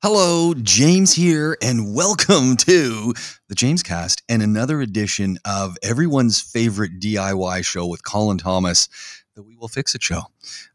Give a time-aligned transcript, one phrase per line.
[0.00, 3.12] Hello, James here, and welcome to
[3.48, 8.88] the James Cast and another edition of everyone's favorite DIY show with Colin Thomas,
[9.34, 10.20] the We Will Fix It show.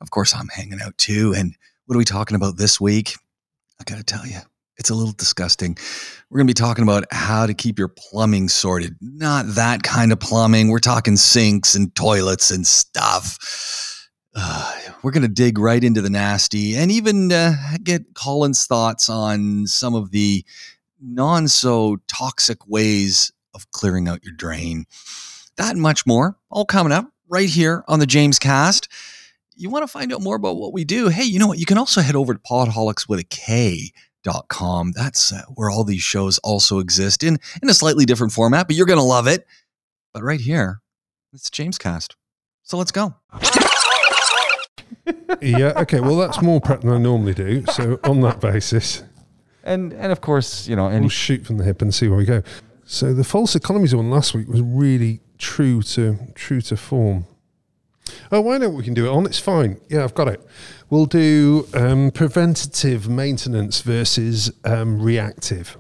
[0.02, 1.34] Of course, I'm hanging out too.
[1.38, 1.56] And
[1.86, 3.16] what are we talking about this week?
[3.80, 4.40] I gotta tell you,
[4.76, 5.78] it's a little disgusting.
[6.30, 8.98] We're gonna be talking about how to keep your plumbing sorted.
[9.00, 10.68] Not that kind of plumbing.
[10.68, 13.93] We're talking sinks and toilets and stuff.
[14.36, 14.74] Uh,
[15.04, 19.68] we're going to dig right into the nasty and even uh, get Colin's thoughts on
[19.68, 20.46] some of the
[21.02, 24.86] non so toxic ways of clearing out your drain.
[25.58, 28.88] That much more, all coming up right here on the James Cast.
[29.56, 31.10] You want to find out more about what we do?
[31.10, 31.60] Hey, you know what?
[31.60, 33.92] You can also head over to podholics with a K
[34.24, 34.94] dot com.
[34.94, 38.76] That's uh, where all these shows also exist in in a slightly different format, but
[38.76, 39.46] you're going to love it.
[40.12, 40.82] But right here,
[41.34, 42.16] it's James Cast.
[42.64, 43.14] So let's go
[45.42, 45.74] yeah.
[45.78, 46.00] Okay.
[46.00, 47.66] Well, that's more prep than I normally do.
[47.68, 49.04] So on that basis,
[49.64, 52.26] and and of course, you know, we'll shoot from the hip and see where we
[52.26, 52.44] go.
[52.86, 57.26] So the false economies one last week was really true to true to form.
[58.32, 59.26] Oh, why don't we can do it on?
[59.26, 59.80] It's fine.
[59.90, 60.46] Yeah, I've got it.
[60.90, 65.78] We'll do um, preventative maintenance versus um, reactive.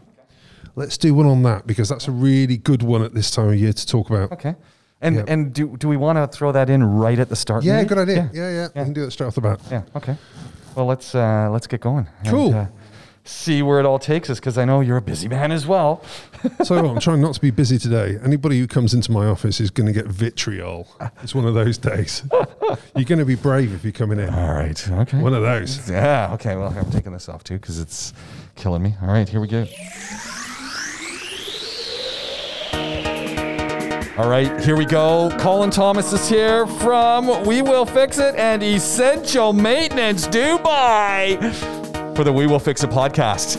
[0.75, 3.55] Let's do one on that because that's a really good one at this time of
[3.55, 4.31] year to talk about.
[4.31, 4.55] Okay.
[5.03, 5.25] And yep.
[5.27, 7.63] and do do we want to throw that in right at the start?
[7.63, 8.29] Yeah, good idea.
[8.33, 8.41] Yeah.
[8.41, 8.81] yeah, yeah, yeah.
[8.81, 9.59] We can do it straight off the bat.
[9.69, 9.83] Yeah.
[9.95, 10.15] Okay.
[10.75, 12.07] Well, let's uh, let's get going.
[12.25, 12.47] Cool.
[12.47, 12.65] And, uh,
[13.25, 16.03] see where it all takes us because I know you're a busy man as well.
[16.63, 18.17] so I'm trying not to be busy today.
[18.23, 20.87] Anybody who comes into my office is going to get vitriol.
[21.21, 22.23] It's one of those days.
[22.95, 24.29] you're going to be brave if you're coming in.
[24.29, 24.91] All right.
[24.91, 25.19] Okay.
[25.19, 25.89] One of those.
[25.89, 26.31] Yeah.
[26.33, 26.55] Okay.
[26.55, 28.13] Well, I'm taking this off too because it's
[28.55, 28.95] killing me.
[29.01, 29.27] All right.
[29.27, 29.65] Here we go.
[34.15, 35.35] All right, here we go.
[35.39, 41.51] Colin Thomas is here from We Will Fix It and Essential Maintenance Dubai
[42.15, 43.57] for the We Will Fix It podcast.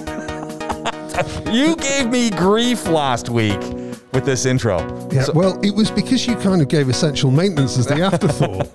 [1.53, 3.61] you gave me grief last week
[4.15, 4.79] with this intro.
[5.11, 8.69] Yeah, so, well, it was because you kind of gave essential maintenance as the afterthought.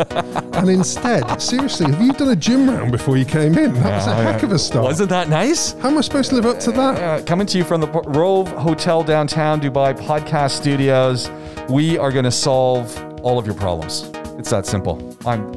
[0.55, 3.73] and instead, seriously, have you done a gym round before you came in?
[3.75, 4.85] That yeah, was a heck of a start.
[4.85, 5.73] Wasn't that nice?
[5.73, 7.01] How am I supposed to live up to that?
[7.01, 11.29] Uh, coming to you from the Rove Hotel downtown Dubai podcast studios.
[11.69, 14.11] We are going to solve all of your problems.
[14.37, 15.17] It's that simple.
[15.25, 15.51] I'm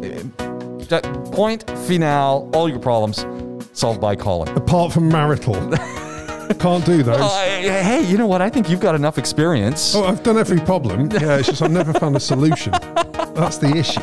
[1.32, 2.50] point final.
[2.54, 3.24] All your problems
[3.72, 4.54] solved by Colin.
[4.56, 5.54] Apart from marital.
[6.58, 7.20] Can't do those.
[7.20, 8.42] Uh, hey, you know what?
[8.42, 9.94] I think you've got enough experience.
[9.94, 11.10] Oh, I've done every problem.
[11.10, 12.72] Yeah, it's just I've never found a solution.
[13.34, 14.00] That's the issue.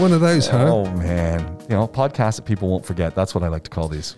[0.00, 0.68] One of those, huh?
[0.72, 3.14] Oh man, you know, podcasts that people won't forget.
[3.14, 4.16] That's what I like to call these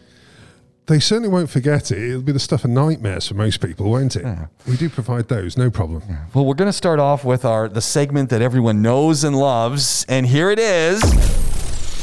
[0.87, 1.99] they certainly won't forget it.
[1.99, 4.23] It'll be the stuff of nightmares for most people, won't it?
[4.23, 4.47] Yeah.
[4.67, 6.03] We do provide those, no problem.
[6.09, 6.25] Yeah.
[6.35, 10.05] Well, we're going to start off with our the segment that everyone knows and loves,
[10.09, 11.01] and here it is.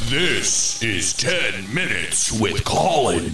[0.10, 3.34] This is 10 minutes with Colin.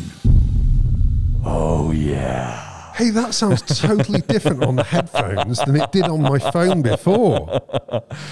[1.46, 2.94] Oh yeah.
[2.96, 7.62] Hey, that sounds totally different on the headphones than it did on my phone before.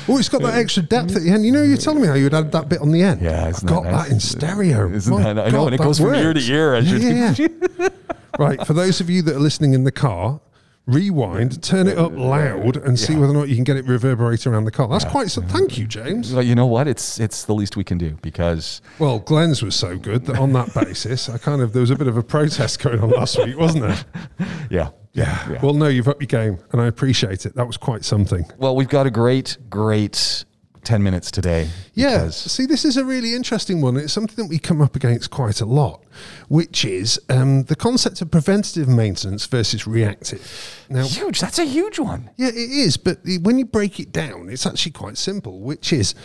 [0.07, 1.45] Oh, it's got that extra depth at the end.
[1.45, 3.21] You know, you're telling me how you'd add that bit on the end.
[3.21, 4.07] Yeah, I've got nice?
[4.07, 4.89] that in stereo.
[4.89, 6.17] Isn't My that, I know, and it goes works.
[6.17, 6.77] from ear to ear.
[6.79, 7.89] Yeah, yeah.
[8.39, 10.39] right, for those of you that are listening in the car,
[10.85, 14.45] rewind, turn it up loud, and see whether or not you can get it reverberate
[14.45, 14.87] around the car.
[14.87, 15.31] That's quite.
[15.31, 16.33] So, thank you, James.
[16.33, 16.87] Well, you know what?
[16.87, 18.81] It's it's the least we can do because.
[18.99, 21.95] Well, Glenn's was so good that on that basis, I kind of there was a
[21.95, 24.05] bit of a protest going on last week, wasn't there?
[24.69, 24.89] Yeah.
[25.13, 25.51] Yeah.
[25.51, 25.59] yeah.
[25.61, 27.53] Well, no, you've upped your game, and I appreciate it.
[27.53, 28.45] That was quite something.
[28.57, 30.43] Well, we've got a great, great
[30.83, 31.69] 10 minutes today.
[31.93, 32.29] Yeah.
[32.29, 33.97] See, this is a really interesting one.
[33.97, 36.03] It's something that we come up against quite a lot,
[36.47, 40.85] which is um, the concept of preventative maintenance versus reactive.
[40.89, 41.39] Now, huge.
[41.39, 42.29] That's a huge one.
[42.37, 42.97] Yeah, it is.
[42.97, 46.15] But when you break it down, it's actually quite simple, which is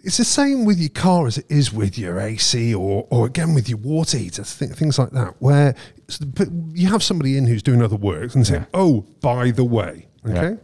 [0.00, 3.52] it's the same with your car as it is with your AC or, or again
[3.52, 5.74] with your water heater, things like that, where
[6.72, 8.64] you have somebody in who's doing other work and say, yeah.
[8.74, 10.54] oh, by the way, okay, yeah.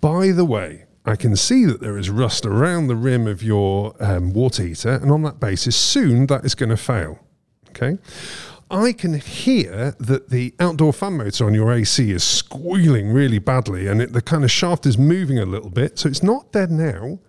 [0.00, 3.94] by the way, I can see that there is rust around the rim of your
[3.98, 7.18] um, water heater, and on that basis, soon that is going to fail.
[7.70, 7.96] Okay.
[8.70, 13.86] I can hear that the outdoor fan motor on your AC is squealing really badly,
[13.86, 15.98] and it, the kind of shaft is moving a little bit.
[15.98, 17.20] So it's not dead now,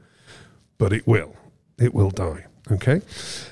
[0.78, 1.38] but it will.
[1.78, 2.48] It will die.
[2.72, 3.02] Okay.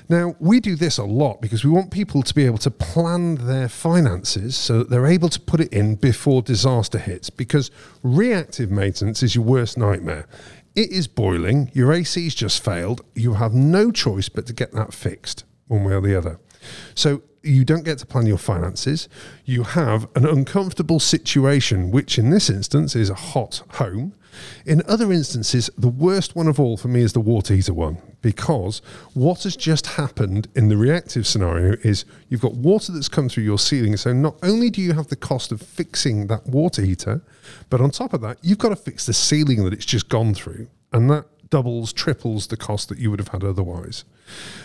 [0.08, 3.34] Now, we do this a lot because we want people to be able to plan
[3.46, 7.70] their finances so that they're able to put it in before disaster hits because
[8.02, 10.26] reactive maintenance is your worst nightmare.
[10.76, 14.94] It is boiling, your AC's just failed, you have no choice but to get that
[14.94, 16.38] fixed one way or the other.
[16.94, 19.08] So, you don't get to plan your finances.
[19.44, 24.14] You have an uncomfortable situation, which in this instance is a hot home.
[24.64, 27.98] In other instances, the worst one of all for me is the water heater one
[28.20, 28.82] because
[29.14, 33.44] what has just happened in the reactive scenario is you've got water that's come through
[33.44, 33.96] your ceiling.
[33.96, 37.22] So not only do you have the cost of fixing that water heater,
[37.70, 40.34] but on top of that, you've got to fix the ceiling that it's just gone
[40.34, 40.68] through.
[40.92, 44.04] And that doubles, triples the cost that you would have had otherwise.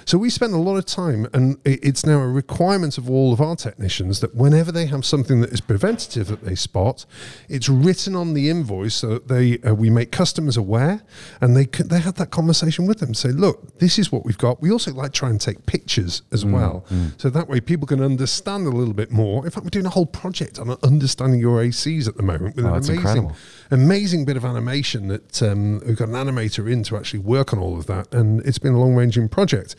[0.04, 3.40] So we spend a lot of time, and it's now a requirement of all of
[3.40, 7.06] our technicians that whenever they have something that is preventative that they spot,
[7.48, 11.02] it's written on the invoice so that they uh, we make customers aware,
[11.40, 13.14] and they c- they have that conversation with them.
[13.14, 14.62] Say, look, this is what we've got.
[14.62, 16.86] We also like to try and take pictures as well,
[17.18, 19.46] so that way people can understand a little bit more.
[19.46, 22.66] In fact, we're doing a whole project on understanding your ACs at the moment with
[22.66, 23.36] Oh, an that's amazing incredible.
[23.74, 27.60] Amazing bit of animation that um, we've got an animator in to actually work on
[27.60, 29.76] all of that, and it's been a long ranging project.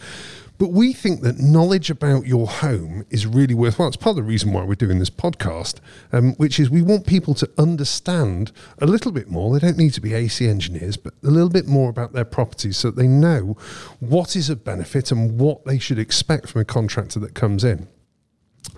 [0.56, 3.88] But we think that knowledge about your home is really worthwhile.
[3.88, 5.80] It's part of the reason why we're doing this podcast,
[6.12, 9.52] um, which is we want people to understand a little bit more.
[9.52, 12.76] They don't need to be AC engineers, but a little bit more about their properties
[12.76, 13.56] so that they know
[13.98, 17.88] what is of benefit and what they should expect from a contractor that comes in.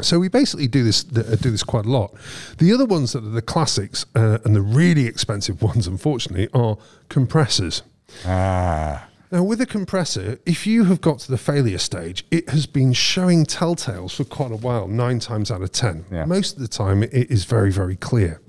[0.00, 2.15] So we basically do this uh, do this quite a lot.
[2.59, 6.77] The other ones that are the classics uh, and the really expensive ones, unfortunately, are
[7.09, 7.83] compressors.
[8.25, 9.09] Ah.
[9.33, 12.93] Now, with a compressor, if you have got to the failure stage, it has been
[12.93, 16.05] showing telltales for quite a while, nine times out of ten.
[16.12, 16.27] Yeah.
[16.27, 18.41] Most of the time, it is very, very clear.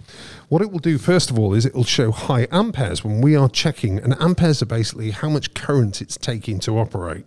[0.49, 3.35] What it will do, first of all, is it will show high amperes when we
[3.35, 7.25] are checking, and amperes are basically how much current it's taking to operate.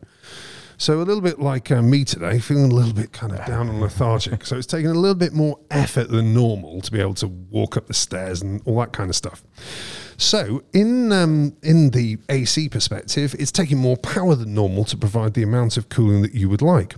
[0.81, 3.69] So a little bit like uh, me today, feeling a little bit kind of down
[3.69, 4.47] and lethargic.
[4.47, 7.77] So it's taking a little bit more effort than normal to be able to walk
[7.77, 9.45] up the stairs and all that kind of stuff.
[10.21, 15.33] So in um, in the AC perspective, it's taking more power than normal to provide
[15.33, 16.97] the amount of cooling that you would like.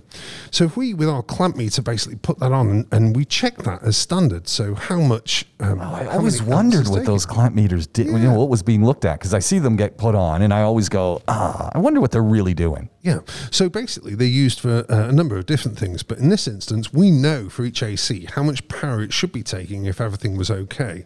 [0.51, 3.59] So if we, with our clamp meter, basically put that on and, and we check
[3.59, 4.49] that as standard.
[4.49, 5.45] So how much?
[5.61, 7.05] Um, I how always wondered what taking.
[7.05, 9.77] those clamp meters did, you know, what was being looked at, because I see them
[9.77, 12.89] get put on and I always go, ah, I wonder what they're really doing.
[13.03, 13.19] Yeah.
[13.51, 16.03] So basically, they're used for uh, a number of different things.
[16.03, 19.43] But in this instance, we know for each AC how much power it should be
[19.43, 21.05] taking if everything was okay.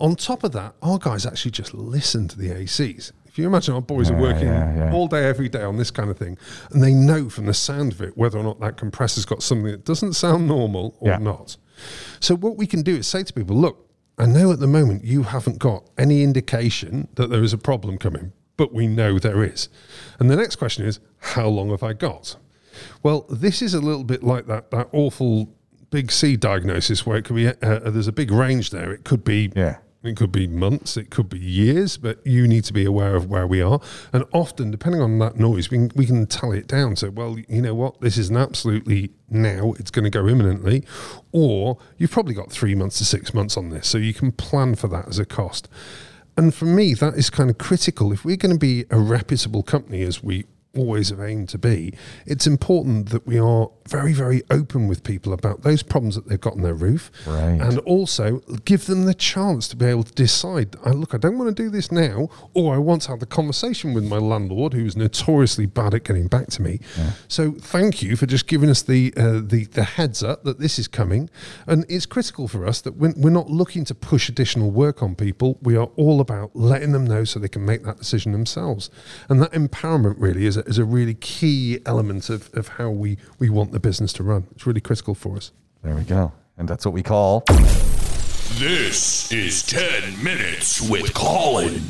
[0.00, 3.12] On top of that, our guys actually just listen to the ACs.
[3.26, 4.92] If you imagine our boys are working yeah, yeah.
[4.92, 6.38] all day, every day on this kind of thing,
[6.70, 9.70] and they know from the sound of it whether or not that compressor's got something
[9.70, 11.18] that doesn't sound normal or Yeah.
[11.18, 11.56] not.
[12.20, 15.04] So what we can do is say to people, look, I know at the moment
[15.04, 19.44] you haven't got any indication that there is a problem coming, but we know there
[19.44, 19.68] is.
[20.18, 22.36] And the next question is, how long have I got?
[23.02, 25.54] Well, this is a little bit like that that awful
[25.90, 28.90] big C diagnosis where it could be uh, there's a big range there.
[28.92, 29.78] It could be Yeah.
[30.08, 33.28] It could be months, it could be years, but you need to be aware of
[33.28, 33.80] where we are.
[34.12, 36.96] And often, depending on that noise, we can, we can tally it down.
[36.96, 38.00] So, well, you know what?
[38.00, 40.84] This is an absolutely now, it's going to go imminently.
[41.32, 43.86] Or you've probably got three months to six months on this.
[43.86, 45.68] So you can plan for that as a cost.
[46.36, 48.12] And for me, that is kind of critical.
[48.12, 50.46] If we're going to be a reputable company, as we
[50.76, 51.92] always have aimed to be,
[52.26, 56.40] it's important that we are very, very open with people about those problems that they've
[56.40, 57.10] got on their roof.
[57.26, 57.60] Right.
[57.60, 61.38] And also give them the chance to be able to decide, "I- look, I don't
[61.38, 64.74] want to do this now, or I want to have the conversation with my landlord,
[64.74, 66.80] who's notoriously bad at getting back to me.
[67.28, 70.78] So thank you for just giving us the, uh, the the heads up that this
[70.78, 71.30] is coming.
[71.66, 75.14] And it's critical for us that we're, we're not looking to push additional work on
[75.14, 75.58] people.
[75.62, 78.90] We are all about letting them know so they can make that decision themselves.
[79.28, 83.18] And that empowerment really is a, is a really key element of, of how we,
[83.38, 84.46] we want the business to run.
[84.52, 85.52] It's really critical for us.
[85.82, 86.32] There we go.
[86.56, 87.44] And that's what we call.
[88.58, 91.80] This is 10 Minutes with Colin.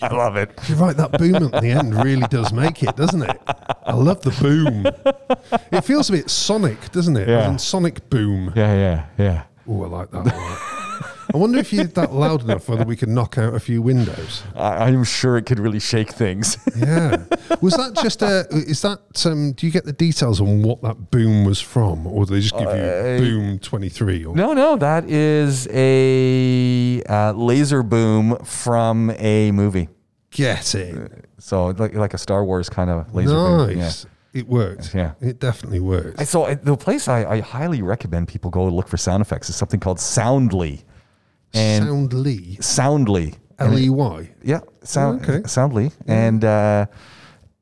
[0.00, 0.50] I love it.
[0.68, 3.40] You're right, that boom at the end really does make it, doesn't it?
[3.84, 4.86] I love the boom.
[5.72, 7.28] It feels a bit sonic, doesn't it?
[7.28, 7.56] Yeah.
[7.56, 8.52] Sonic boom.
[8.56, 9.44] Yeah, yeah, yeah.
[9.68, 10.24] Oh, I like that.
[10.24, 10.77] one.
[11.32, 13.82] I wonder if you did that loud enough, whether we could knock out a few
[13.82, 14.42] windows.
[14.56, 16.56] I, I'm sure it could really shake things.
[16.78, 17.24] Yeah.
[17.60, 18.46] Was that just a?
[18.50, 19.00] Is that?
[19.26, 22.40] Um, do you get the details on what that boom was from, or do they
[22.40, 24.24] just give you boom twenty three?
[24.24, 29.88] Or no, no, that is a uh, laser boom from a movie.
[30.30, 31.24] get it?
[31.38, 33.70] So like like a Star Wars kind of laser boom.
[33.70, 33.76] Yeah.
[33.84, 34.06] Nice.
[34.34, 34.94] It works.
[34.94, 35.14] Yeah.
[35.20, 36.28] It definitely works.
[36.28, 39.80] So the place I, I highly recommend people go look for sound effects is something
[39.80, 40.84] called Soundly.
[41.54, 42.58] And Soundly.
[42.60, 43.34] Soundly.
[43.58, 44.30] And L E Y.
[44.42, 45.46] Yeah, sound, okay.
[45.48, 45.90] Soundly.
[46.06, 46.86] And uh,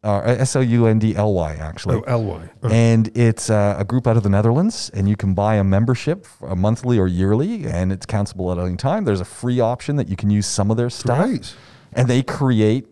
[0.05, 1.97] uh, S O U N D L Y, actually.
[1.97, 2.51] Oh, L Y.
[2.71, 6.27] And it's uh, a group out of the Netherlands, and you can buy a membership,
[6.43, 9.05] a monthly or yearly, and it's countable at any time.
[9.05, 11.55] There's a free option that you can use some of their stuff, Great.
[11.93, 12.87] and they create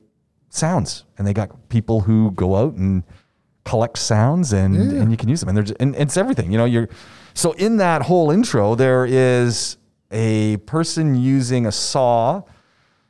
[0.48, 1.04] sounds.
[1.18, 3.04] And they got people who go out and
[3.64, 5.48] collect sounds and and you can use them.
[5.48, 6.52] And there's and it's everything.
[6.52, 6.88] You know, you're
[7.34, 9.76] so in that whole intro there is
[10.14, 12.42] a person using a saw,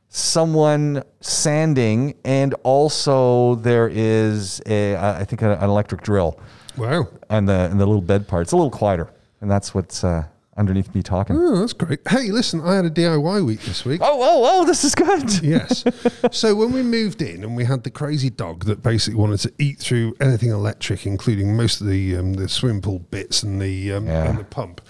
[0.09, 6.39] someone sanding, and also there is a I think an electric drill
[6.77, 7.09] Wow.
[7.31, 8.43] and the and the little bed part.
[8.43, 10.25] It's a little quieter, and that's what's uh,
[10.57, 11.37] underneath me talking.
[11.37, 12.01] Oh, that's great.
[12.09, 14.01] Hey, listen, I had a DIY week this week.
[14.03, 14.65] Oh, oh, oh!
[14.65, 15.31] This is good.
[15.43, 15.85] Yes.
[16.31, 19.53] so when we moved in and we had the crazy dog that basically wanted to
[19.59, 23.93] eat through anything electric, including most of the um, the swimming pool bits and the
[23.93, 24.31] um, Yeah.
[24.31, 24.81] and the pump.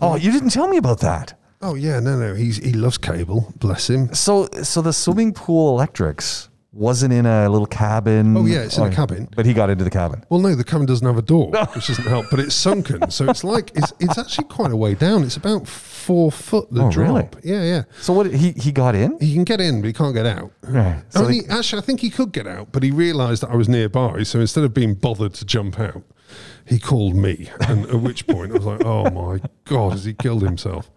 [0.00, 1.34] Oh, you didn't tell me about that.
[1.62, 3.52] Oh yeah, no, no, he's he loves cable.
[3.56, 4.14] Bless him.
[4.14, 8.36] So, so the swimming pool electrics wasn't in a little cabin.
[8.36, 9.28] Oh, yeah, it's in a oh, cabin.
[9.36, 10.24] But he got into the cabin.
[10.30, 12.26] Well, no, the cabin doesn't have a door, which doesn't help.
[12.30, 15.22] But it's sunken, so it's like it's it's actually quite a way down.
[15.22, 17.34] It's about four foot the Oh, drop.
[17.34, 17.44] really?
[17.44, 17.82] Yeah, yeah.
[18.00, 18.32] So what?
[18.32, 19.18] He he got in.
[19.20, 20.52] He can get in, but he can't get out.
[20.62, 21.02] Right.
[21.10, 23.68] So Only, actually, I think he could get out, but he realised that I was
[23.68, 24.22] nearby.
[24.22, 26.04] So instead of being bothered to jump out,
[26.64, 27.50] he called me.
[27.68, 30.90] And at which point I was like, "Oh my god, has he killed himself?"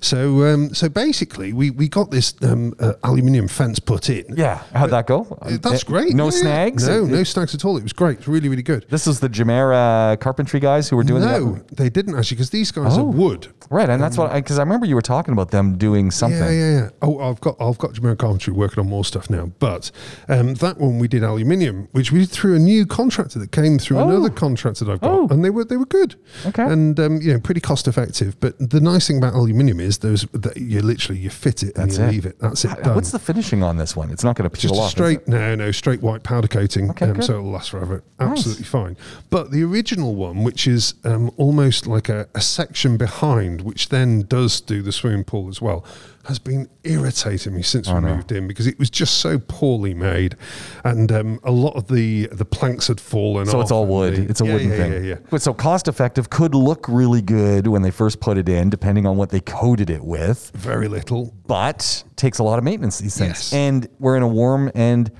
[0.00, 4.24] So, um, so basically, we, we got this um, uh, aluminium fence put in.
[4.36, 4.62] yeah.
[4.74, 5.26] How'd that go?
[5.42, 6.14] Uh, That's Uh, great.
[6.14, 6.86] No Yeah, snags.
[6.88, 7.76] No, It- no snags at all.
[7.76, 8.18] It was great.
[8.18, 8.86] It's really, really good.
[8.90, 11.76] This is the Jamera carpentry guys who were doing no, that.
[11.76, 13.00] they didn't actually, because these guys Oh.
[13.02, 13.48] are wood.
[13.70, 16.38] Right, and that's what because I, remember you were talking about them doing something.
[16.40, 16.88] Yeah, yeah, yeah.
[17.02, 19.50] Oh, I've got I've got Jamaica Carpentry working on more stuff now.
[19.58, 19.90] But
[20.28, 23.78] um, that one we did aluminium, which we did through a new contractor that came
[23.78, 24.08] through Oh.
[24.08, 25.28] another contractor that I've got, Oh.
[25.30, 26.14] and they were they were good.
[26.46, 26.62] Okay.
[26.62, 28.38] And um, you know, pretty cost effective.
[28.40, 31.88] But the nice thing about aluminium is there's that you literally you fit it and
[31.90, 32.10] That's you it.
[32.10, 32.38] leave it.
[32.38, 32.82] That's it.
[32.82, 32.94] Done.
[32.94, 34.10] What's the finishing on this one?
[34.10, 34.90] It's not going to peel just a off.
[34.90, 38.96] straight no no straight white powder coating Okay, um, so it'll last forever absolutely fine
[39.30, 44.22] but the original one which is um, almost like a, a section behind which then
[44.22, 45.84] does do the swimming pool as well
[46.28, 50.36] has been irritating me since we moved in because it was just so poorly made
[50.84, 53.52] and um, a lot of the the planks had fallen off.
[53.52, 54.18] So it's all wood.
[54.30, 54.92] it's a yeah, wooden yeah, thing.
[54.92, 55.14] yeah, yeah.
[55.30, 59.06] But so cost effective could look really good when they first put it in, depending
[59.06, 60.50] on what they coated it with.
[60.54, 62.98] very little But takes a lot of maintenance.
[62.98, 63.52] These things, Yes.
[63.54, 65.10] and we're in a warm and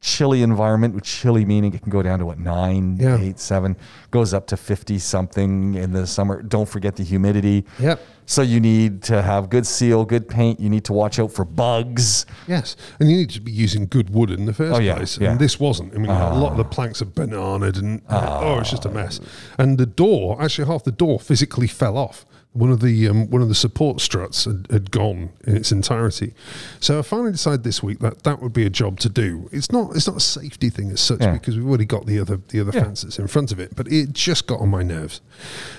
[0.00, 0.94] chilly environment.
[0.94, 3.18] With chilly meaning it can go down to what nine, Yeah.
[3.18, 3.76] eight, seven,
[4.10, 6.42] goes up to fifty something in the summer.
[6.42, 7.64] Don't forget the humidity.
[7.78, 8.00] Yep.
[8.26, 10.60] So you need to have good seal, good paint.
[10.60, 12.26] You need to watch out for bugs.
[12.46, 15.18] Yes, and you need to be using good wood in the first Oh, yeah, place.
[15.18, 15.28] yeah.
[15.28, 15.30] Ah.
[15.32, 15.92] And this wasn't.
[15.94, 19.18] I mean, a lot of the planks are bananaed and oh, it's just a mess.
[19.58, 22.24] And the door, actually, half the door physically fell off.
[22.52, 26.34] One of the um, one of the support struts had, had gone in its entirety.
[26.80, 29.48] So I finally decided this week that that would be a job to do.
[29.52, 31.34] It's not it's not a safety thing as such Yeah.
[31.34, 32.82] because we've already got the other the other Yeah.
[32.84, 35.20] fence that's in front of it, but it just got on my nerves.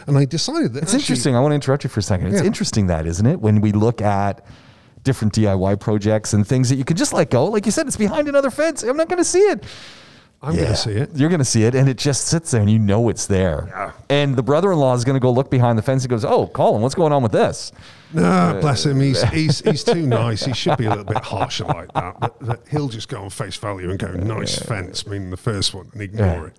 [0.08, 1.36] And I decided that It's actually- interesting.
[1.36, 2.28] I want to interrupt you for a second.
[2.28, 2.48] It's Yeah.
[2.48, 3.42] interesting that, isn't it?
[3.42, 4.46] When we look at
[5.04, 7.48] different DIY projects and things that you can just let go.
[7.48, 8.82] Like you said, it's behind another fence.
[8.84, 9.64] I'm not going to see it.
[10.44, 11.12] I'm going to see it.
[11.16, 13.68] You're going to see it, and it just sits there, and you know it's there.
[13.70, 13.92] Yeah.
[14.10, 16.82] And the brother-in-law is going to go look behind the fence and goes, "Oh, Colin,
[16.82, 17.72] what's going on with this?"
[18.14, 19.00] No, bless him.
[19.00, 20.44] He's, he's he's too nice.
[20.46, 22.20] He should be a little bit harsher like that.
[22.20, 25.74] But, but he'll just go on face value and go nice fence, meaning the first
[25.74, 26.46] one, and ignore Yeah.
[26.48, 26.56] it.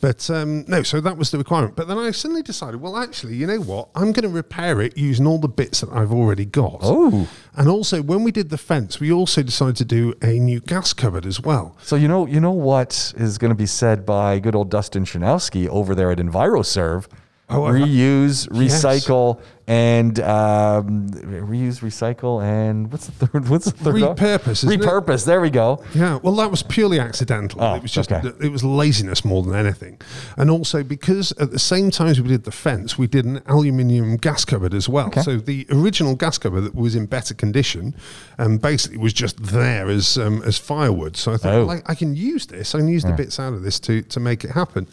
[0.00, 1.76] But um, no, so that was the requirement.
[1.76, 3.88] But then I suddenly decided, well, actually, you know what?
[3.94, 6.78] I'm going to repair it using all the bits that I've already got.
[6.82, 7.28] Oh.
[7.56, 10.92] and also when we did the fence, we also decided to do a new gas
[10.92, 11.76] cupboard as well.
[11.82, 15.04] So you know, you know what is going to be said by good old Dustin
[15.04, 17.06] Chanowski over there at EnviroServe.
[17.50, 18.82] Oh, reuse, Yes.
[18.84, 23.48] recycle, and um, reuse, recycle, and what's the third?
[23.48, 23.94] What's the third?
[23.94, 24.80] Repurpose, isn't it?
[24.80, 25.24] Repurpose.
[25.24, 25.82] There we go.
[25.94, 27.62] Yeah, well, that was purely accidental.
[27.62, 28.28] Oh, it was just okay.
[28.40, 29.98] it was laziness more than anything,
[30.36, 33.40] and also because at the same time as we did the fence, we did an
[33.46, 35.06] aluminium gas cupboard as well.
[35.06, 35.22] Okay.
[35.22, 37.94] So the original gas cupboard that was in better condition,
[38.36, 41.16] and basically was just there as um, as firewood.
[41.16, 41.66] So I thought, Oh.
[41.66, 42.74] well, I, I can use this.
[42.74, 44.86] I can use the bits out of this to to make it happen.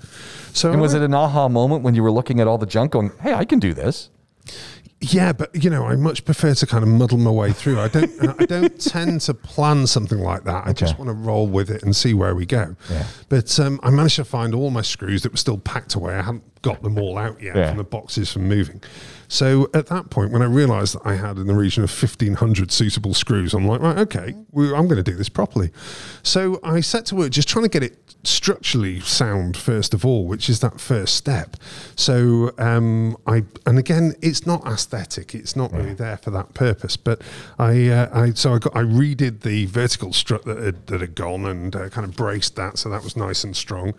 [0.54, 2.92] So And was it an aha moment when you were looking at all the junk,
[2.92, 4.10] going, "Hey, I can do this"?
[5.04, 7.80] Yeah, but you know, I much prefer to kind of muddle my way through.
[7.80, 10.68] I don't, I don't tend to plan something like that.
[10.68, 12.76] I just want to roll with it and see where we go.
[12.88, 13.08] Yeah.
[13.28, 16.14] But um, I managed to find all my screws that were still packed away.
[16.14, 17.70] I hadn't got them all out yet Yeah.
[17.70, 18.84] from the boxes from moving.
[19.32, 22.34] So at that point, when I realised that I had in the region of fifteen
[22.34, 25.72] hundred suitable screws, I'm like, right, okay, we, I'm going to do this properly.
[26.22, 30.28] So I set to work just trying to get it structurally sound first of all,
[30.28, 31.56] which is that first step.
[31.96, 36.98] So um, I and again, it's not aesthetic; it's not really there for that purpose.
[36.98, 37.22] But
[37.58, 41.16] I, uh, I so I got I redid the vertical strut that had, that had
[41.16, 43.94] gone and uh, kind of braced that, so that was nice and strong.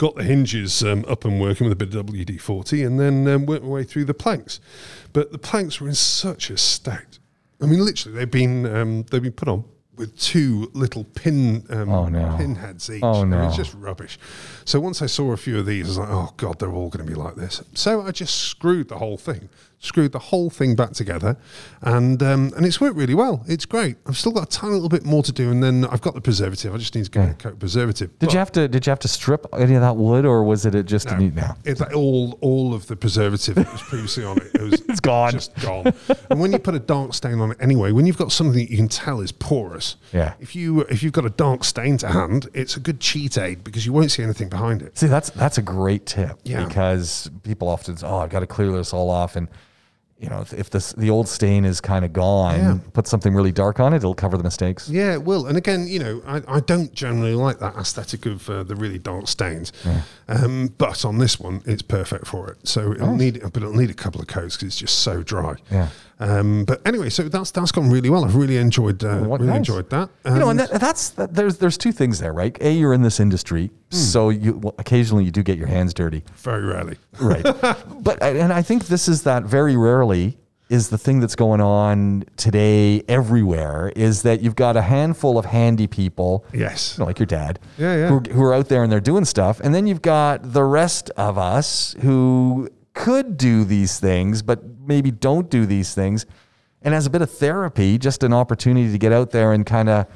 [0.00, 3.28] Got the hinges um, up and working with a bit of WD forty, and then
[3.28, 4.58] um, worked my way through the planks.
[5.12, 7.18] But the planks were in such a state.
[7.60, 9.64] I mean, literally, they've been um, they've been put on
[9.96, 12.34] with two little pin um, Oh, no.
[12.38, 13.02] pinheads each.
[13.02, 13.46] Oh, no.
[13.48, 14.18] It's just rubbish.
[14.64, 16.88] So once I saw a few of these, I was like, oh god, they're all
[16.88, 17.62] going to be like this.
[17.74, 19.50] So I just screwed the whole thing,
[19.82, 21.36] screwed the whole thing back together,
[21.82, 23.42] and um, and it's worked really well.
[23.48, 23.96] It's great.
[24.06, 26.20] I've still got a tiny little bit more to do, and then I've got the
[26.20, 26.74] preservative.
[26.74, 28.10] I just need to get a coat of preservative.
[28.18, 28.68] Did But- you have to?
[28.68, 31.16] Did you have to strip any of that wood, or was it just a no,
[31.18, 31.56] neat now?
[31.64, 34.50] It's like all all of the preservative that was previously on it.
[34.54, 35.32] It was It's gone.
[35.32, 35.92] just gone.
[36.30, 38.70] and when you put a dark stain on it anyway, when you've got something that
[38.70, 40.34] you can tell is porous, Yeah.
[40.40, 43.64] If you if you've got a dark stain to hand, it's a good cheat aid
[43.64, 44.98] because you won't see anything behind it.
[44.98, 46.66] See, that's that's a great tip Yeah.
[46.66, 49.48] because people often say, "Oh, I've got to clear this all off," and
[50.20, 52.78] you know, if, if this the old stain is kind of gone, Yeah.
[52.92, 54.88] put something really dark on it; it'll cover the mistakes.
[54.88, 55.46] Yeah, it will.
[55.46, 58.98] And again, you know, I, I don't generally like that aesthetic of uh, the really
[58.98, 59.72] dark stains,
[60.30, 62.56] um, but on this one, it's perfect for it.
[62.66, 65.56] So it'll need, but it'll need a couple of coats because it's just so dry.
[65.70, 65.88] Yeah.
[66.20, 68.24] Um, but anyway, so that's that's gone really well.
[68.24, 69.56] I've really enjoyed uh, really nice.
[69.56, 70.10] enjoyed that.
[70.26, 72.56] you know, and And- that, that's that, there's there's two things there, right?
[72.60, 73.96] A, you're in this industry, Hmm.
[73.96, 76.96] so you well, occasionally you do get your hands dirty, very rarely.
[77.20, 77.42] right?
[78.02, 80.36] but and I think this is that very rarely
[80.70, 85.44] is the thing that's going on today everywhere is that you've got a handful of
[85.44, 86.96] handy people Yes.
[86.96, 88.08] you know, like your dad, Yeah, yeah.
[88.08, 89.60] Who, who are out there and they're doing stuff.
[89.60, 95.10] And then you've got the rest of us who could do these things, but maybe
[95.10, 96.24] don't do these things.
[96.82, 99.88] And as a bit of therapy, just an opportunity to get out there and kind
[99.88, 100.06] of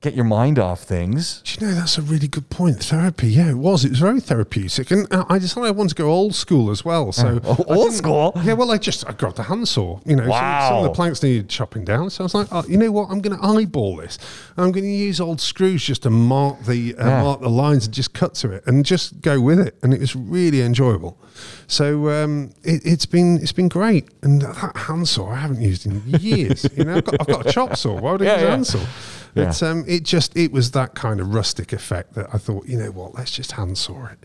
[0.00, 1.42] get your mind off things.
[1.44, 2.82] Do you know that's a really good point?
[2.82, 3.84] Therapy, yeah, it was.
[3.84, 7.12] It was very therapeutic, and I decided I wanted to go old school as well.
[7.12, 8.32] So Oh, old school?
[8.42, 10.00] Yeah, well, I just I grabbed a handsaw.
[10.06, 12.64] You know, some- some, of the planks needed chopping down, so I was like, oh,
[12.66, 13.10] you know what?
[13.10, 14.18] I'm going to eyeball this.
[14.56, 17.22] I'm going to use old screws just to mark the uh, Yeah.
[17.22, 20.00] mark the lines and just cut to it and just go with it, and it
[20.00, 21.18] was really enjoyable.
[21.66, 26.02] So um, it, it's been it's been great, and that handsaw I haven't used in
[26.06, 26.66] years.
[26.74, 27.98] you know, I've got, I've got a chop saw.
[28.00, 28.86] Why would I Yeah, use a handsaw?
[29.34, 29.52] Yeah.
[29.62, 32.90] Um, it just it was that kind of rustic effect that I thought, you know
[32.90, 34.18] what, let's just handsaw it,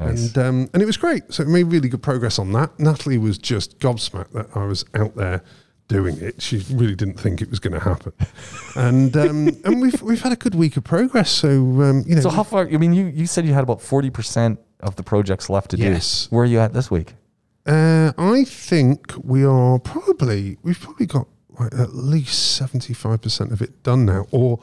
[0.00, 0.34] Nice.
[0.34, 1.32] and um, and it was great.
[1.32, 2.78] So it made really good progress on that.
[2.78, 5.42] Natalie was just gobsmacked that I was out there
[5.86, 6.42] doing it.
[6.42, 8.12] She really didn't think it was going to happen,
[8.76, 11.30] and um, and we've we've had a good week of progress.
[11.30, 11.48] So
[11.82, 12.68] um, you know, So how far?
[12.68, 16.26] I mean, you, you said you had about 40% of the projects left to Yes.
[16.26, 16.36] do.
[16.36, 17.14] Where are you at this week?
[17.66, 21.26] Uh, I think we are probably we've probably got
[21.66, 24.58] at least seventy five percent of it done now, or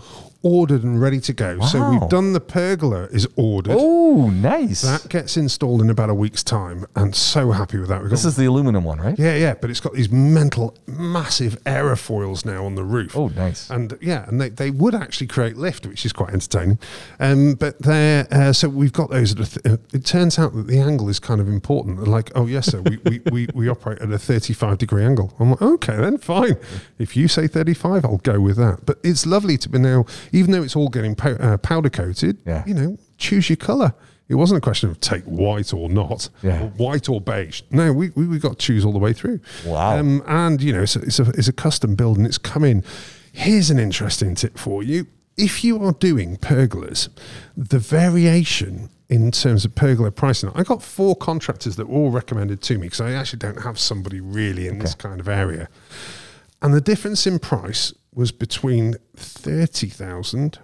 [0.45, 1.59] ordered and ready to go.
[1.61, 3.75] So we've done the pergola is ordered.
[3.77, 4.83] Oh, nice.
[4.83, 8.01] That gets installed in about a week's time, and so happy with that.
[8.01, 9.17] We've got, this is the aluminum one, right?
[9.17, 13.17] yeah, yeah, but it's got these mental, massive aerofoils now on the roof.
[13.17, 13.71] Oh, nice.
[13.71, 16.77] And yeah, and they, they would actually create lift, which is quite entertaining.
[17.19, 19.31] Um, but they're, uh, so we've got those.
[19.31, 22.07] At a th- uh, it turns out that the angle is kind of important.
[22.07, 25.33] Like, oh, yes, sir, we, we, we, we operate at a 35 degree angle.
[25.39, 26.57] I'm like, okay, then fine.
[26.99, 28.85] If you say 35, I'll go with that.
[28.85, 30.05] But it's lovely to be now,
[30.35, 32.63] even though it's all getting pow- uh, powder coated, Yeah.
[32.67, 33.93] you know, choose your color.
[34.27, 36.63] It wasn't a question of take white or not, Yeah.
[36.63, 37.61] or white or beige.
[37.71, 39.39] No, we, we, we got to choose all the way through.
[39.65, 39.97] Wow.
[39.99, 42.83] Um, and, you know, it's a, it's, a, it's a custom build and it's coming.
[43.31, 45.07] Here's an interesting tip for you.
[45.37, 47.09] If you are doing pergolas,
[47.55, 52.61] the variation in terms of pergola pricing, I got four contractors that were all recommended
[52.63, 55.69] to me because I actually don't have somebody really in this kind of area.
[56.61, 60.59] And the difference in price was between 30,000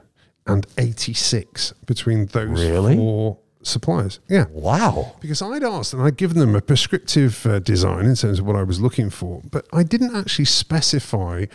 [0.48, 2.96] and 86 between those Really?
[2.96, 4.20] four suppliers.
[4.28, 4.46] Yeah.
[4.52, 5.16] Wow.
[5.22, 8.56] Because I'd asked and I'd given them a prescriptive uh, design in terms of what
[8.56, 11.46] I was looking for, but I didn't actually specify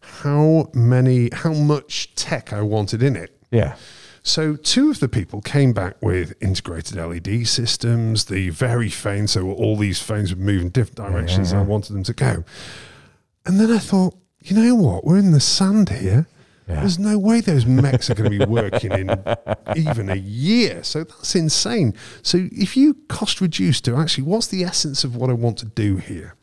[0.00, 3.38] how many, how much tech I wanted in it.
[3.52, 3.76] Yeah.
[4.24, 9.50] So two of the people came back with integrated LED systems, the very faint, so
[9.52, 12.44] all these phones would move in different directions and I wanted them to go.
[13.46, 15.04] And then I thought, you know what?
[15.04, 16.26] We're in the sand here.
[16.68, 16.80] Yeah.
[16.80, 19.24] There's no way those mechs are going to be working in
[19.76, 20.84] even a year.
[20.84, 21.94] So that's insane.
[22.22, 25.66] So if you cost reduce to actually, what's the essence of what I want to
[25.66, 26.34] do here?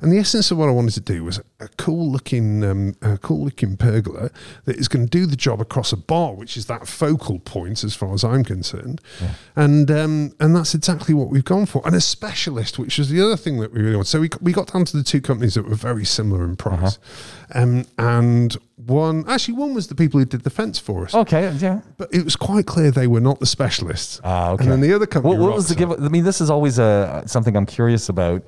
[0.00, 3.18] And the essence of what I wanted to do was a cool looking, um, a
[3.18, 4.30] cool looking pergola
[4.64, 7.84] that is going to do the job across a bar, which is that focal point
[7.84, 9.00] as far as I'm concerned.
[9.54, 11.82] And um, and that's exactly what we've gone for.
[11.84, 14.08] And a specialist, which was the other thing that we really wanted.
[14.08, 16.98] So we, we got down to the two companies that were very similar in price.
[17.54, 21.14] Um, and one, actually, one was the people who did the fence for us.
[21.14, 21.52] Okay.
[21.58, 21.80] Yeah.
[21.96, 24.20] But it was quite clear they were not the specialists.
[24.24, 24.64] Ah, okay.
[24.64, 25.36] And then the other company.
[25.36, 25.90] What, what was the give?
[25.90, 28.42] I mean, this is always a something I'm curious about.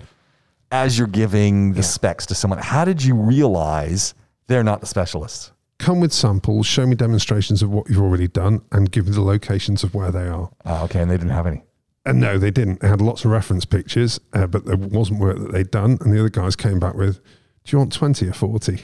[0.70, 4.14] As you're giving the specs to someone, how did you realize
[4.48, 5.52] they're not the specialists?
[5.78, 9.22] come with samples, show me demonstrations of what you've already done, and give me the
[9.22, 10.50] locations of where they are.
[10.64, 11.62] Ah, okay, and they didn't have any.
[12.04, 12.81] And no, they didn't.
[12.81, 15.98] They had lots of reference pictures, uh, but there wasn't work that they'd done.
[16.00, 17.20] And the other guys came back with,
[17.64, 18.73] Do you want 20 or 40?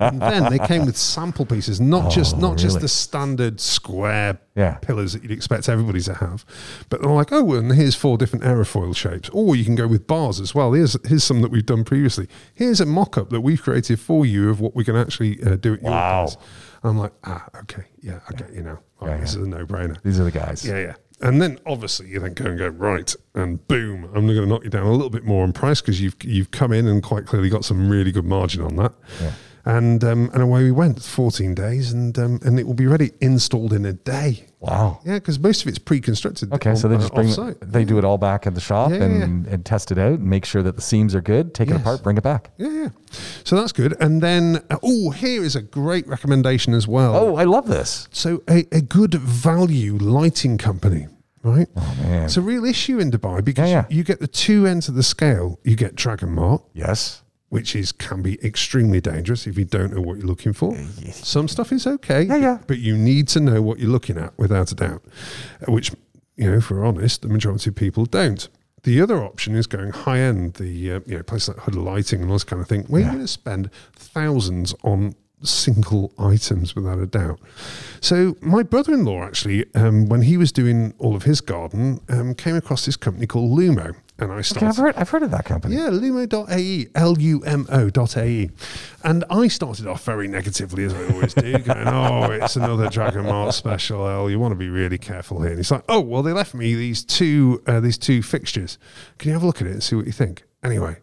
[0.00, 4.74] and then they came with sample pieces, not just not just the standard square Yeah.
[4.78, 6.44] pillars that you'd expect everybody to have.
[6.88, 9.28] But they're like, oh, and here's four different aerofoil shapes.
[9.32, 10.72] Or you can go with bars as well.
[10.72, 12.28] Here's here's some that we've done previously.
[12.54, 15.74] Here's a mock-up that we've created for you of what we can actually uh, do
[15.74, 16.24] at your Wow.
[16.24, 16.36] place.
[16.82, 18.78] I'm like, ah, okay, yeah, I get you now.
[19.00, 19.40] All right, Yeah, this yeah.
[19.40, 20.00] is a no-brainer.
[20.02, 20.64] These are the guys.
[20.64, 20.94] Yeah, yeah.
[21.20, 24.64] And then obviously you then go and go right, and boom, I'm going to knock
[24.64, 27.24] you down a little bit more on price because you've you've come in and quite
[27.26, 28.92] clearly got some really good margin on that.
[29.68, 33.10] And um, and away we went, 14 days, and um, and it will be ready
[33.20, 34.46] installed in a day.
[34.60, 35.00] Wow.
[35.04, 36.52] Yeah, because most of it's pre-constructed.
[36.52, 37.56] Okay, on- so they uh, just bring offsite.
[37.60, 40.20] they do it all back at the shop Yeah, yeah, and, and test it out
[40.20, 42.50] and make sure that the seams are good, take it apart, bring it back.
[42.58, 42.88] Yeah, yeah.
[43.42, 43.96] So that's good.
[44.00, 47.16] And then, uh, oh, here is a great recommendation as well.
[47.16, 48.06] Oh, I love this.
[48.12, 51.08] So a, a good value lighting company,
[51.42, 51.68] right?
[51.76, 52.24] Oh man.
[52.26, 53.86] It's a real issue in Dubai because Yeah, yeah.
[53.90, 55.58] You, you get the two ends of the scale.
[55.64, 57.22] You get Dragon Mart, yes.
[57.48, 60.76] Which is can be extremely dangerous if you don't know what you're looking for.
[61.12, 62.58] Some stuff is okay, Yeah, yeah.
[62.66, 65.02] but you need to know what you're looking at without a doubt.
[65.66, 65.92] uh, Which,
[66.36, 68.48] you know, if we're honest, the majority of people don't.
[68.82, 72.20] The other option is going high end, the uh, you know places like Hood Lighting
[72.20, 76.74] and all this kind of thing, where you're going to spend thousands on single items
[76.76, 77.40] without a doubt.
[78.00, 82.54] So my brother-in-law actually, um, when he was doing all of his garden, um, came
[82.56, 84.66] across this company called Lumo, and I Okay, started.
[84.68, 85.76] I've heard I've heard of that company.
[85.76, 88.50] Yeah, lumo.ae, L U M O.ae.
[89.04, 93.24] And I started off very negatively, as I always do, going, oh, it's another Dragon
[93.24, 94.30] Mart special, L.
[94.30, 95.50] You want to be really careful here.
[95.50, 98.78] And he's like, oh, well, they left me these two, uh, these two fixtures.
[99.18, 100.44] Can you have a look at it and see what you think?
[100.62, 100.96] Anyway,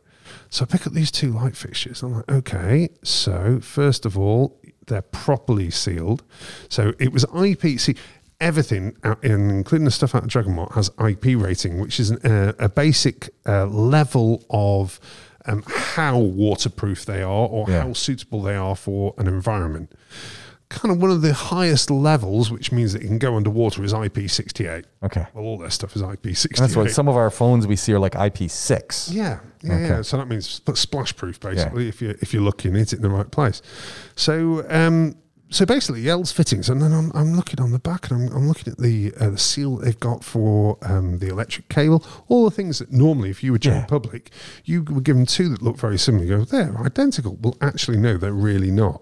[0.49, 2.01] so I pick up these two light fixtures.
[2.03, 6.23] I'm like, okay, so first of all, they're properly sealed.
[6.67, 7.79] So it was IP.
[8.43, 12.09] Everything, out in, including the stuff out of Dragon Mart, has IP rating, which is
[12.11, 14.99] an, uh, a basic uh, level of
[15.45, 17.83] um, how waterproof they are or Yeah.
[17.83, 19.91] how suitable they are for an environment.
[20.69, 23.93] Kind of one of the highest levels, which means that it can go underwater, is
[23.93, 24.85] IP68.
[25.03, 25.25] Okay.
[25.33, 26.57] Well, all their stuff is IP68.
[26.57, 29.13] That's what some of our phones we see are like IP6.
[29.13, 29.87] Yeah, yeah, Okay.
[29.87, 30.01] yeah.
[30.01, 31.87] So that means splash proof, basically.
[31.89, 33.61] If you if you're looking, hit it in the right place.
[34.15, 35.15] So um,
[35.53, 38.47] so basically, Yell's fittings, and then I'm, I'm looking on the back, and I'm, I'm
[38.47, 42.03] looking at the uh, the seal they've got for um, the electric cable.
[42.27, 43.87] All the things that normally, if you were general Yeah.
[43.87, 44.31] public,
[44.65, 46.25] you were given two that look very similar.
[46.25, 47.37] You go, they're identical.
[47.39, 49.01] Well, actually, no, they're really not.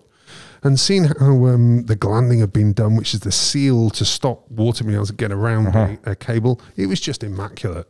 [0.64, 4.48] And seeing how um, the glanding had been done, which is the seal to stop
[4.52, 5.96] water being able to get around Uh-huh.
[6.04, 7.88] the uh, cable, it was just immaculate.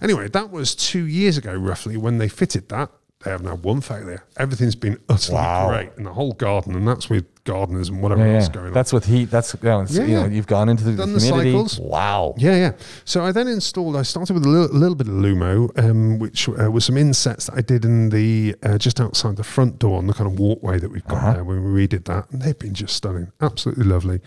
[0.00, 2.90] Anyway, that was two years ago, roughly, when they fitted that.
[3.24, 4.24] They have now one failure.
[4.36, 5.68] Everything's been utterly Wow.
[5.68, 8.52] great in the whole garden, and that's with gardeners and whatever Yeah, else yeah.
[8.54, 8.72] going on.
[8.72, 9.26] That's with heat.
[9.30, 10.26] That's you know, yeah, you know.
[10.26, 11.50] You've gone into the Done the humidity.
[11.52, 11.80] cycles.
[11.80, 12.34] Wow.
[12.38, 12.72] Yeah, yeah.
[13.04, 13.96] So I then installed.
[13.96, 17.46] I started with a little, little bit of Lumo, um, which uh, was some insets
[17.46, 20.38] that I did in the uh, just outside the front door on the kind of
[20.38, 21.32] walkway that we've got Uh-huh.
[21.34, 24.20] there when we redid that, and they've been just stunning, absolutely lovely.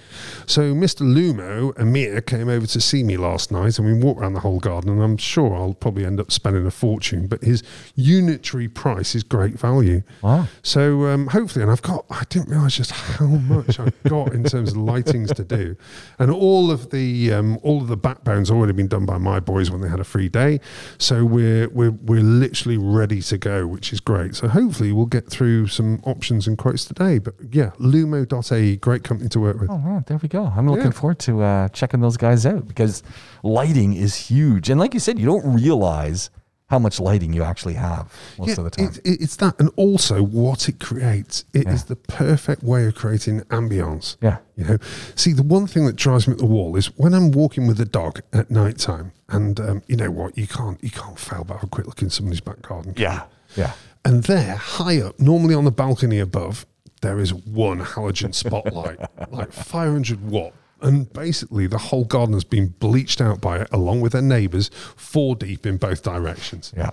[0.45, 1.01] So Mr.
[1.01, 4.59] Lumo, Amir, came over to see me last night, and we walked around the whole
[4.59, 4.89] garden.
[4.91, 7.63] And I'm sure I'll probably end up spending a fortune, but his
[7.95, 10.01] unitary price is great value.
[10.21, 10.47] Wow.
[10.61, 14.43] So um, hopefully, and I've got, I didn't realize just how much I've got in
[14.43, 15.75] terms of lightings to do.
[16.19, 19.71] And all of the, um, all of the backbones already been done by my boys
[19.71, 20.59] when they had a free day.
[20.97, 24.35] So we're, we're, we're literally ready to go, which is great.
[24.35, 27.19] So hopefully we'll get through some options and quotes today.
[27.19, 29.69] But yeah, lumo.ae, great company to work with.
[29.69, 30.45] Oh, wow, there we go.
[30.45, 30.91] I'm looking Yeah.
[30.91, 33.03] forward to uh, checking those guys out because
[33.43, 34.69] lighting is huge.
[34.69, 36.29] And like you said, you don't realize
[36.75, 38.87] how much lighting you actually have most of the time.
[38.87, 41.45] It, it, it's that, and also what it creates.
[41.53, 41.87] It is Yeah.
[41.87, 44.17] the perfect way of creating ambience.
[44.21, 44.39] Yeah.
[44.57, 44.77] You know,
[45.15, 47.77] see, the one thing that drives me at the wall is when I'm walking with
[47.77, 51.45] the dog at night time, and um, you know what, you can't you can't fail
[51.45, 52.93] but have a quick look in somebody's back garden.
[52.93, 53.07] can you?
[53.07, 53.23] yeah.
[53.55, 53.71] Yeah.
[54.03, 56.65] And there, high up, normally on the balcony above,
[57.01, 58.99] there is one halogen spotlight,
[59.31, 60.53] like 500 watt.
[60.81, 64.69] And basically, the whole garden has been bleached out by it, along with their neighbours,
[64.95, 66.73] four deep in both directions.
[66.75, 66.91] Yeah.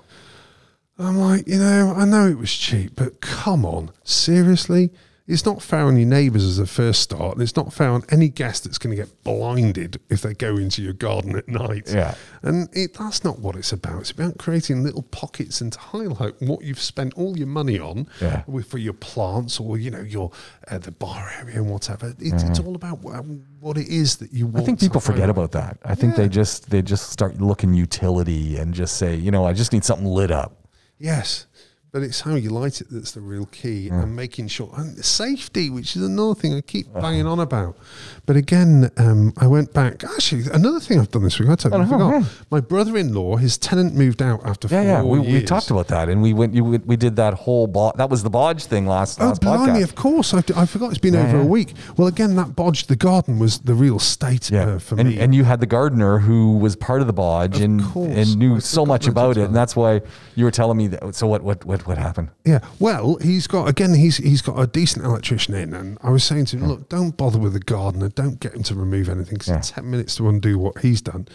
[0.99, 4.90] I'm like, you know, I know it was cheap, but come on, seriously?
[5.26, 8.02] It's not fair on your neighbours as a first start, and it's not fair on
[8.11, 11.92] any guest that's going to get blinded if they go into your garden at night.
[11.92, 12.16] Yeah.
[12.42, 14.00] And it, that's not what it's about.
[14.00, 18.08] It's about creating little pockets and to highlight what you've spent all your money on
[18.20, 18.42] Yeah.
[18.48, 20.32] with, for your plants or, you know, your
[20.68, 22.08] uh, the bar area and whatever.
[22.08, 23.24] It, It's all about what,
[23.61, 24.64] what it is that you want.
[24.64, 25.78] I think people forget about that.
[25.85, 29.52] I think they just they just start looking utility and just say, you know, I
[29.52, 30.66] just need something lit up.
[30.98, 31.46] Yes.
[31.92, 35.68] But it's how you light it that's the real key and making sure and safety
[35.68, 37.76] which is another thing i keep banging on about
[38.24, 41.83] but again um, i went back actually another thing i've done this week i totally
[41.85, 42.24] Oh, forgot yeah.
[42.50, 45.22] my brother-in-law his tenant moved out after Yeah, four yeah.
[45.22, 46.55] We, years we talked about that, and we went.
[46.55, 47.66] You, we did that whole.
[47.66, 49.20] Bo- that was the bodge thing last.
[49.20, 49.85] Oh, last blimey, podcast.
[49.85, 50.35] of course.
[50.35, 51.42] I, I forgot it's been Yeah, over yeah.
[51.42, 51.74] a week.
[51.96, 55.18] Well, again, that bodge, the garden was the real state uh, for and, me.
[55.20, 58.16] and you had the gardener who was part of the bodge and course.
[58.16, 60.00] and knew so much about it, and that's why
[60.37, 61.14] you were telling me that.
[61.14, 61.42] So what?
[61.42, 61.64] What?
[61.64, 61.82] What?
[61.87, 62.31] What happened?
[62.45, 63.95] Yeah, well, he's got again.
[63.95, 66.68] He's he's got a decent electrician in, and I was saying to him, hmm.
[66.68, 68.09] look, don't bother with the gardener.
[68.09, 69.38] Don't get him to remove anything.
[69.38, 69.59] 'cause Yeah.
[69.59, 71.27] it's ten minutes to undo what he's done,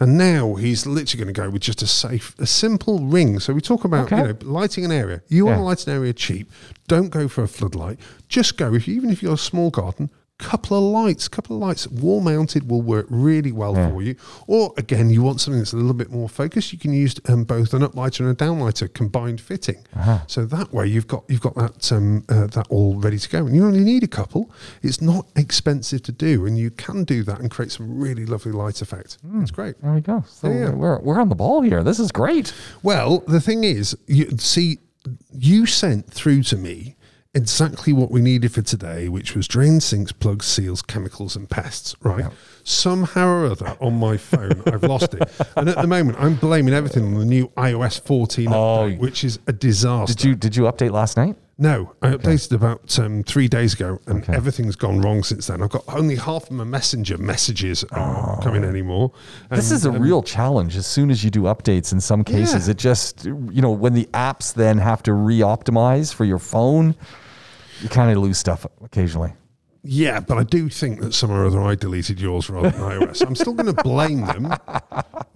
[0.00, 3.40] and now he's literally going to go with just a safe, a simple ring.
[3.40, 4.16] So we talk about Okay.
[4.18, 5.22] you know lighting an area.
[5.28, 6.50] You want to light an area cheap.
[6.86, 7.98] Don't go for a floodlight.
[8.28, 10.10] Just go if you, even if you're a small garden.
[10.38, 13.90] Couple of lights, couple of lights, wall mounted will work really well Yeah.
[13.90, 14.14] for you.
[14.46, 16.72] Or again, you want something that's a little bit more focused.
[16.72, 19.84] You can use um, both an uplighter and a downlighter combined fitting.
[19.96, 20.20] Uh-huh.
[20.28, 23.46] So that way you've got you've got that um, uh, that all ready to go,
[23.46, 24.48] and you only need a couple.
[24.80, 28.52] It's not expensive to do, and you can do that and create some really lovely
[28.52, 29.18] light effect.
[29.28, 29.42] Hmm.
[29.42, 29.82] It's great.
[29.82, 30.22] There we go.
[30.28, 30.70] So yeah.
[30.70, 31.82] we're we're on the ball here.
[31.82, 32.52] This is great.
[32.84, 34.78] Well, the thing is, you see,
[35.32, 36.94] you sent through to me
[37.34, 41.94] exactly what we needed for today, which was drain sinks, plugs, seals, chemicals, and pests.
[42.02, 42.26] Right?
[42.64, 45.22] Somehow or other on my phone, I've lost it,
[45.56, 48.52] and at the moment, I'm blaming everything on the new iOS 14 Oh.
[48.52, 50.14] update, which is a disaster.
[50.14, 51.36] Did you did you update last night?
[51.60, 54.32] No, I updated about um, three days ago, and Okay.
[54.32, 55.60] everything's gone wrong since then.
[55.60, 59.10] I've got only half of my messenger messages are coming anymore.
[59.50, 60.76] This is a um, real challenge.
[60.76, 62.70] As soon as you do updates, in some cases, Yeah.
[62.72, 66.94] it just you know when the apps then have to re-optimize for your phone,
[67.82, 69.32] you kind of lose stuff occasionally.
[69.90, 73.26] Yeah, but I do think that somehow or other I deleted yours rather than iOS.
[73.26, 74.52] I'm still going to blame them.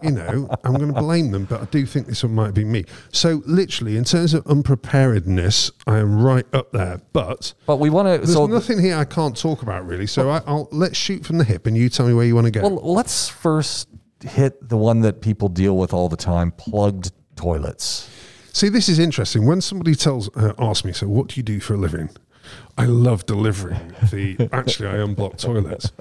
[0.03, 2.63] You know, I'm going to blame them, but I do think this one might be
[2.63, 2.85] me.
[3.13, 7.01] So, literally, in terms of unpreparedness, I am right up there.
[7.15, 8.19] But But we want to.
[8.19, 10.07] there's So nothing here I can't talk about really.
[10.07, 12.45] So I, I'll let's shoot from the hip, and you tell me where you want
[12.45, 12.61] to go.
[12.61, 13.89] Well, let's first
[14.23, 18.11] hit the one that people deal with all the time: plugged toilets.
[18.53, 19.47] See, this is interesting.
[19.47, 22.11] When somebody tells, uh, asks me, so what do you do for a living?
[22.79, 25.93] I love delivering the, actually, I unblock toilets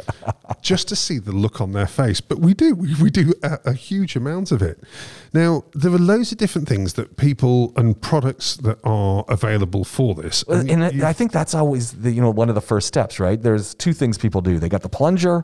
[0.61, 2.21] just to see the look on their face.
[2.21, 4.79] But we do, we, we do a, a huge amount of it.
[5.33, 10.15] Now, there are loads of different things that people and products that are available for
[10.15, 10.43] this.
[10.47, 13.41] And And I think that's always the you know one of the first steps, right?
[13.41, 14.57] There's two things people do.
[14.57, 15.43] They got the plunger,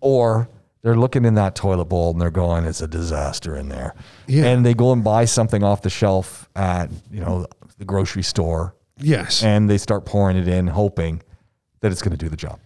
[0.00, 0.48] or
[0.82, 3.94] they're looking in that toilet bowl and they're going, "It's a disaster in there,"
[4.26, 4.44] Yeah.
[4.46, 7.46] and they go and buy something off the shelf at you know
[7.78, 9.42] the grocery store, yes.
[9.42, 11.22] and they start pouring it in, hoping
[11.80, 12.58] that it's going to do the job.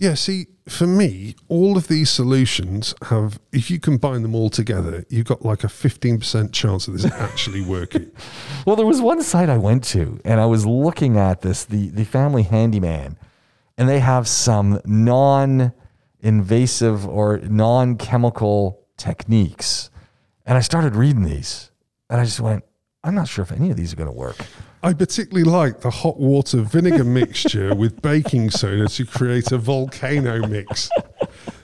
[0.00, 5.04] Yeah, see, for me, all of these solutions have, if you combine them all together,
[5.10, 8.10] you've got like a 15% chance of this actually working.
[8.66, 11.88] Well, there was one site I went to, and I was looking at this the
[11.88, 13.16] the Family Handyman,
[13.78, 19.88] and they have some non-invasive or non-chemical techniques,
[20.44, 21.70] and I started reading these,
[22.10, 22.64] and I just went,
[23.02, 24.44] I'm not sure if any of these are going to work.
[24.82, 30.46] I particularly like the hot water vinegar mixture with baking soda to create a volcano
[30.46, 30.88] mix.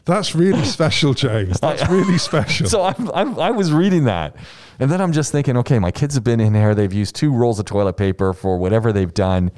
[0.05, 1.59] That's really special, James.
[1.61, 2.69] That's really special.
[2.69, 4.37] So I'm, I'm, I was reading that.
[4.79, 6.75] And then I'm just thinking, okay, my kids have been in here.
[6.75, 9.51] They've used two rolls of toilet paper for whatever they've done.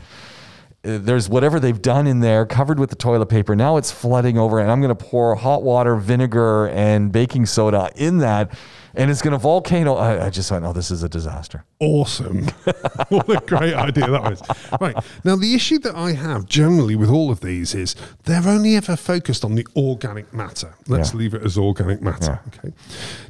[0.84, 3.56] Uh, There's whatever they've done in there covered with the toilet paper.
[3.56, 7.90] Now it's flooding over, and I'm going to pour hot water, vinegar, and baking soda
[7.96, 8.56] in that,
[8.98, 9.94] and it's going to volcano.
[9.94, 11.64] I, I just went, oh, this is a disaster.
[11.80, 12.44] awesome.
[13.08, 14.42] what a great idea that was.
[14.80, 14.96] Right.
[15.24, 18.96] Now, the issue that I have generally with all of these is they're only ever
[18.96, 20.74] focused on the organic matter.
[20.88, 21.18] Let's Yeah.
[21.18, 22.40] leave it as organic matter.
[22.48, 22.74] Okay.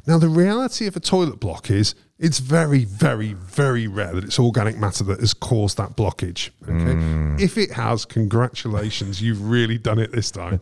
[0.05, 4.39] Now, the reality of a toilet block is it's very, very, very rare that it's
[4.39, 6.49] organic matter that has caused that blockage.
[6.63, 6.73] Okay.
[6.73, 7.39] Mm.
[7.39, 10.59] If it has, congratulations, you've really done it this time.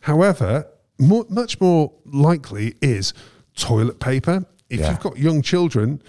[0.00, 0.66] However,
[0.98, 3.12] more, much more likely is
[3.58, 4.44] toilet paper.
[4.70, 4.90] If Yeah.
[4.90, 6.02] you've got young children,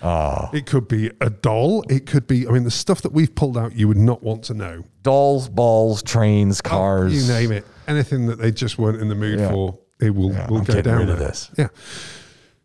[0.54, 1.84] it could be a doll.
[1.90, 4.44] It could be, I mean, the stuff that we've pulled out, you would not want
[4.46, 4.84] to know.
[5.02, 7.14] Dolls, balls, trains, cars.
[7.28, 7.66] You name it.
[7.88, 9.50] Anything that they just weren't in the mood Yeah.
[9.52, 11.50] for, it will, Yeah, will I'm go down rid of this.
[11.58, 11.68] Yeah.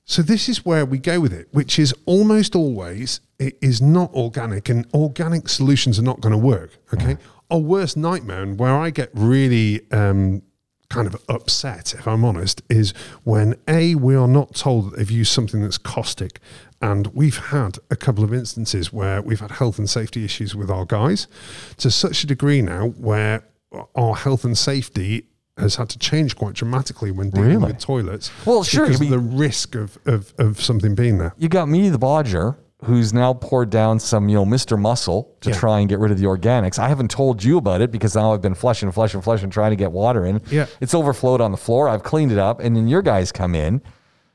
[0.05, 4.13] So this is where we go with it, which is almost always it is not
[4.15, 6.71] organic, and organic solutions are not going to work.
[6.93, 7.17] Okay.
[7.51, 10.43] Our worst nightmare, and where I get really um,
[10.95, 12.93] kind of upset, if I'm honest, is
[13.25, 16.41] when a we are not told that they've used something that's caustic,
[16.81, 20.71] and we've had a couple of instances where we've had health and safety issues with
[20.71, 21.27] our guys
[21.79, 23.43] to such a degree now where
[23.97, 25.27] our health and safety
[25.57, 27.67] has had to change quite dramatically when dealing Really?
[27.73, 28.31] with toilets.
[28.45, 31.33] Well, sure, because I of the risk of, of, of something being there.
[31.39, 34.79] you got me, the bodger, who's now poured down some, you know, Mr.
[34.79, 35.57] Muscle to Yeah.
[35.57, 36.79] try and get rid of the organics.
[36.79, 39.77] I haven't told you about it because now I've been flushing, flushing, flushing, trying to
[39.77, 40.41] get water in.
[40.51, 40.67] Yeah.
[40.81, 41.89] It's overflowed on the floor.
[41.89, 42.61] I've cleaned it up.
[42.61, 43.83] And then your guys come in.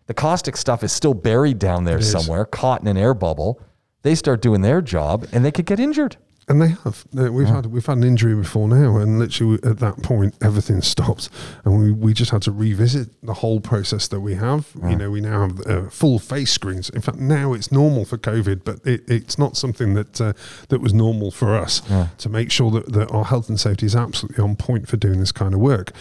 [0.07, 2.09] The caustic stuff is still buried down there is.
[2.11, 3.59] somewhere, caught in an air bubble.
[4.01, 6.17] They start doing their job and they could get injured.
[6.49, 7.05] And they have.
[7.13, 11.29] We've had we've had an injury before now, and literally at that point, everything stopped,
[11.63, 14.67] and we, we just had to revisit the whole process that we have.
[14.91, 16.89] You know, we now have uh, full face screens.
[16.89, 20.33] In fact, now it's normal for COVID, but it, it's not something that uh,
[20.69, 21.81] that was normal for us
[22.17, 25.19] to make sure that, that our health and safety is absolutely on point for doing
[25.19, 25.91] this kind of work.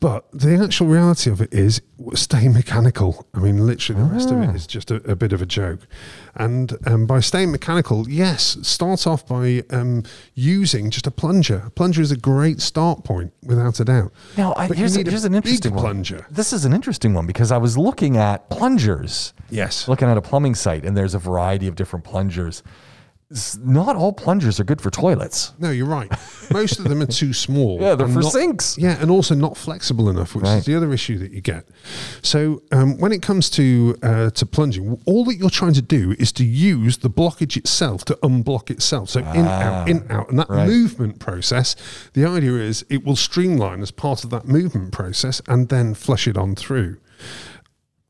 [0.00, 1.82] But the actual reality of it is
[2.14, 3.26] stay mechanical.
[3.34, 5.80] I mean, literally, the rest of it is just a, a bit of a joke.
[6.36, 11.64] And um, by staying mechanical, yes, start off by um, using just a plunger.
[11.66, 14.12] A plunger is a great start point, without a doubt.
[14.36, 15.82] Now, I, here's, a here's an interesting one.
[15.82, 16.26] plunger.
[16.30, 19.32] This is an interesting one because I was looking at plungers.
[19.50, 19.88] Yes.
[19.88, 22.62] Looking at a plumbing site, and there's a variety of different plungers.
[23.62, 25.52] Not all plungers are good for toilets.
[25.58, 26.10] No, you're right.
[26.50, 27.78] Most of them are too small.
[27.78, 28.78] Yeah, they're for not- sinks.
[28.78, 30.56] Yeah, and also not flexible enough, which Right.
[30.56, 31.68] is the other issue that you get.
[32.22, 36.16] So um, when it comes to uh, to plunging, all that you're trying to do
[36.18, 39.10] is to use the blockage itself to unblock itself.
[39.10, 40.66] So in out, in out, and that Ah, right.
[40.68, 41.76] movement process.
[42.14, 46.26] The idea is it will streamline as part of that movement process, and then flush
[46.26, 46.96] it on through.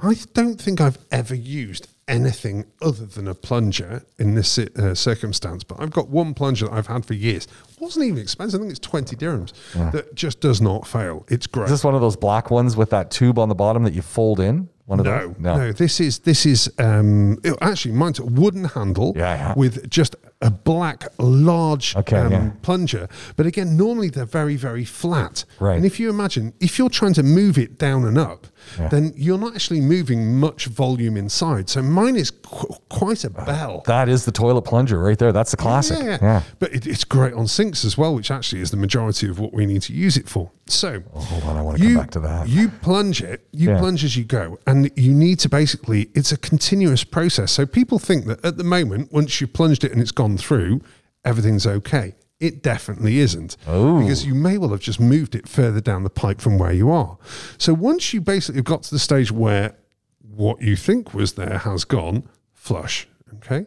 [0.01, 5.65] I don't think I've ever used anything other than a plunger in this uh, circumstance,
[5.65, 7.47] but I've got one plunger that I've had for years.
[7.69, 8.61] It wasn't even expensive.
[8.61, 9.53] I think it's 20 dirhams
[9.93, 11.27] that just does not fail.
[11.29, 11.65] It's great.
[11.65, 14.03] Is this one of those black ones with that tube on the bottom that you
[14.03, 14.69] fold in?
[14.87, 15.37] One of No, those?
[15.39, 19.55] no, This is this is um, it- actually mine's a wooden handle Yeah, yeah.
[19.55, 22.51] with just a black large Okay, um, yeah.
[22.63, 23.07] plunger.
[23.37, 25.45] But again, normally they're very very flat.
[25.61, 25.77] Right.
[25.77, 28.47] And if you imagine if you're trying to move it down and up,
[28.91, 31.69] then you're not actually moving much volume inside.
[31.69, 33.83] So mine is qu- quite a uh, bell.
[33.87, 35.33] That is the toilet plunger right there.
[35.33, 35.99] That's the classic.
[36.03, 36.43] Yeah, Yeah.
[36.59, 39.53] But it, it's great on sinks as well, which actually is the majority of what
[39.53, 40.51] we need to use it for.
[40.67, 42.49] So, Oh, hold on, I wanna come back to that.
[42.49, 46.37] You plunge it, you plunge as you go, and you need to basically, it's a
[46.37, 47.53] continuous process.
[47.53, 50.81] So, people think that at the moment, once you've plunged it and it's gone through,
[51.25, 52.15] everything's okay.
[52.41, 53.57] It definitely isn't.
[53.67, 54.01] Oh.
[54.01, 56.91] Because you may well have just moved it further down the pipe from where you
[56.91, 57.19] are.
[57.59, 59.77] So, once you basically got to the stage where
[60.21, 63.09] what you think was there has gone, flush.
[63.37, 63.67] Okay.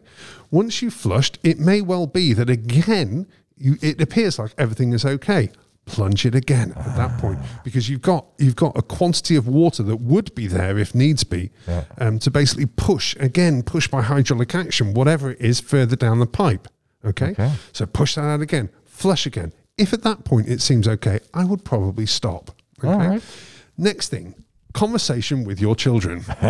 [0.50, 5.04] Once you've flushed, it may well be that again, you, it appears like everything is
[5.04, 5.50] okay.
[5.84, 9.82] Plunge it again at that point because you've got you've got a quantity of water
[9.82, 11.50] that would be there if needs be
[11.98, 16.26] um, to basically push again push by hydraulic action whatever it is further down the
[16.26, 16.68] pipe.
[17.04, 17.30] Okay?
[17.30, 17.52] Okay.
[17.72, 19.52] so push that out again, flush again.
[19.78, 22.50] If at that point it seems okay, I would probably stop.
[22.78, 22.92] Okay.
[22.92, 23.22] All right.
[23.78, 24.34] Next thing,
[24.74, 26.24] conversation with your children.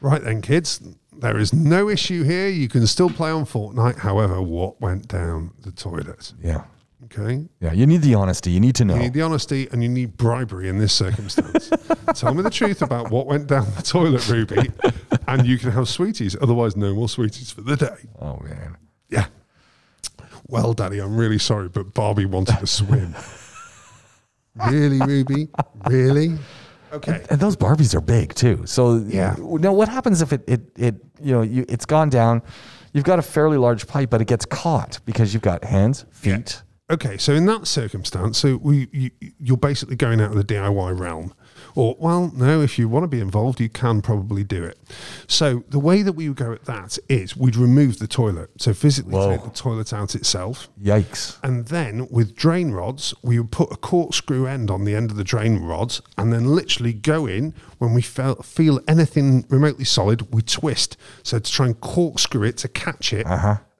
[0.00, 0.80] right then, kids,
[1.12, 2.48] there is no issue here.
[2.48, 3.98] You can still play on Fortnite.
[3.98, 6.32] However, what went down the toilet?
[6.42, 6.64] Yeah.
[7.04, 7.46] Okay.
[7.60, 7.72] Yeah.
[7.72, 8.50] You need the honesty.
[8.50, 8.94] You need to know.
[8.94, 11.70] You need the honesty and you need bribery in this circumstance.
[12.14, 14.70] Tell me the truth about what went down the toilet, Ruby,
[15.26, 16.36] and you can have sweeties.
[16.40, 18.08] Otherwise, no more sweeties for the day.
[18.20, 18.76] oh, man.
[19.08, 19.26] Yeah.
[20.48, 23.14] Well, Daddy, I'm really sorry, but Barbie wanted to swim.
[24.68, 25.48] really, Ruby?
[25.86, 26.38] Really?
[26.92, 27.24] Okay.
[27.30, 28.62] And those Barbies are big too.
[28.64, 29.36] So Yeah.
[29.38, 32.42] Now, what happens if it, it, it you know, you, it's gone down?
[32.92, 36.62] You've got a fairly large pipe, but it gets caught because you've got hands, feet.
[36.90, 40.98] Okay, so in that circumstance, so we you, you're basically going out of the DIY
[40.98, 41.34] realm,
[41.74, 44.78] or well, no, if you want to be involved, you can probably do it.
[45.26, 48.72] So the way that we would go at that is we'd remove the toilet, so
[48.72, 49.36] physically Whoa.
[49.36, 51.38] take the toilet out itself, Yikes.
[51.42, 55.18] and then with drain rods, we would put a corkscrew end on the end of
[55.18, 60.32] the drain rods, and then literally go in when we feel, feel anything remotely solid,
[60.32, 60.96] we twist.
[61.22, 63.26] So to try and corkscrew it to catch it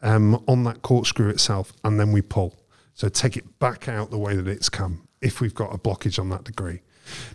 [0.02, 2.54] um, on that corkscrew itself, and then we pull.
[2.98, 6.18] So take it back out the way that it's come if we've got a blockage
[6.18, 6.80] on that degree.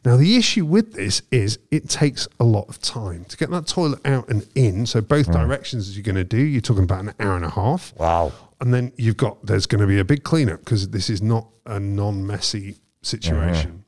[0.04, 3.66] Now, the issue with this is it takes a lot of time to get that
[3.66, 4.86] toilet out and in.
[4.86, 7.94] So, both directions you're going to do, you're talking about an hour and a half.
[7.96, 8.34] Wow.
[8.60, 11.48] And then you've got there's going to be a big cleanup because this is not
[11.66, 13.83] a non-messy situation.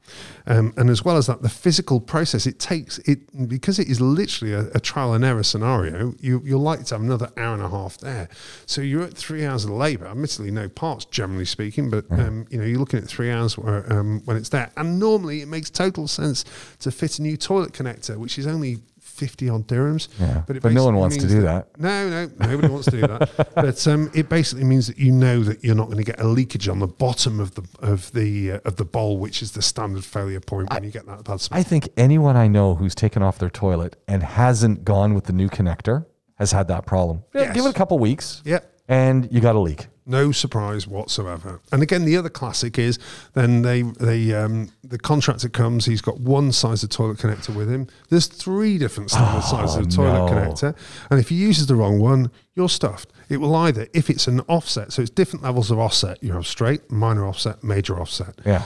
[0.47, 3.99] Um, and as well as that, the physical process it takes it because it is
[3.99, 6.13] literally a, a trial and error scenario.
[6.19, 8.29] You, you're likely to have another hour and a half there,
[8.65, 10.07] so you're at three hours of labour.
[10.07, 13.91] Admittedly, no parts, generally speaking, but um, you know you're looking at three hours where,
[13.91, 14.71] um, when it's there.
[14.77, 16.45] And normally, it makes total sense
[16.79, 18.79] to fit a new toilet connector, which is only
[19.15, 20.07] fifty odd dirhams.
[20.19, 21.41] Yeah, it but no one wants to do
[21.77, 23.31] No, no, nobody wants to do that.
[23.55, 26.27] But um, it basically means that you know that you're not going to get a
[26.27, 29.61] leakage on the bottom of the of the uh, of the bowl, which is the
[29.61, 31.59] standard failure point when you get that bad smell.
[31.59, 35.33] I think anyone I know who's taken off their toilet and hasn't gone with the
[35.33, 36.05] new connector
[36.35, 37.23] has had that problem.
[37.33, 37.55] Yes.
[37.55, 38.41] Give it a couple weeks.
[38.45, 38.59] Yeah.
[38.87, 39.87] And you got a leak.
[40.07, 41.61] No surprise whatsoever.
[41.71, 42.99] And again, the other classic is
[43.33, 45.85] then they they um, the contractor comes.
[45.85, 47.87] He's got one size of toilet connector with him.
[48.09, 50.31] There's three different standard sizes of toilet Oh, no.
[50.31, 50.75] connector,
[51.09, 53.11] and if he uses the wrong one, you're stuffed.
[53.29, 56.21] It will either if it's an offset, so it's different levels of offset.
[56.23, 58.35] You have straight, minor offset, major offset.
[58.45, 58.61] Yeah.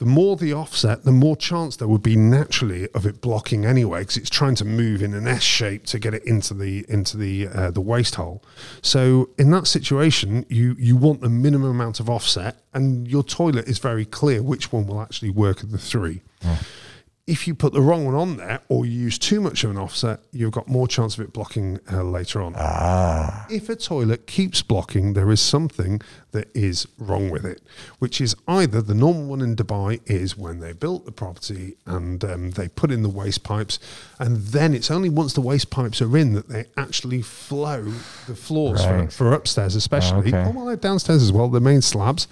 [0.00, 4.00] The more the offset, the more chance there would be naturally of it blocking anyway,
[4.00, 7.18] because it's trying to move in an S shape to get it into the into
[7.18, 8.42] the uh, the waste hole.
[8.80, 13.68] So in that situation, you you want the minimum amount of offset, and your toilet
[13.68, 16.22] is very clear which one will actually work of the three.
[17.26, 19.76] If you put the wrong one on there, or you use too much of an
[19.76, 22.54] offset, you've got more chance of it blocking uh, later on.
[22.56, 23.46] Ah.
[23.48, 26.00] If a toilet keeps blocking, there is something
[26.32, 27.60] that is wrong with it,
[27.98, 32.24] which is either the normal one in Dubai is when they built the property and
[32.24, 33.78] um, they put in the waste pipes,
[34.18, 37.82] and then it's only once the waste pipes are in that they actually flow
[38.26, 39.12] the floors for, Right.
[39.12, 40.28] for upstairs, especially.
[40.34, 40.44] Okay.
[40.46, 42.26] Oh, well, downstairs as well, the main slabs.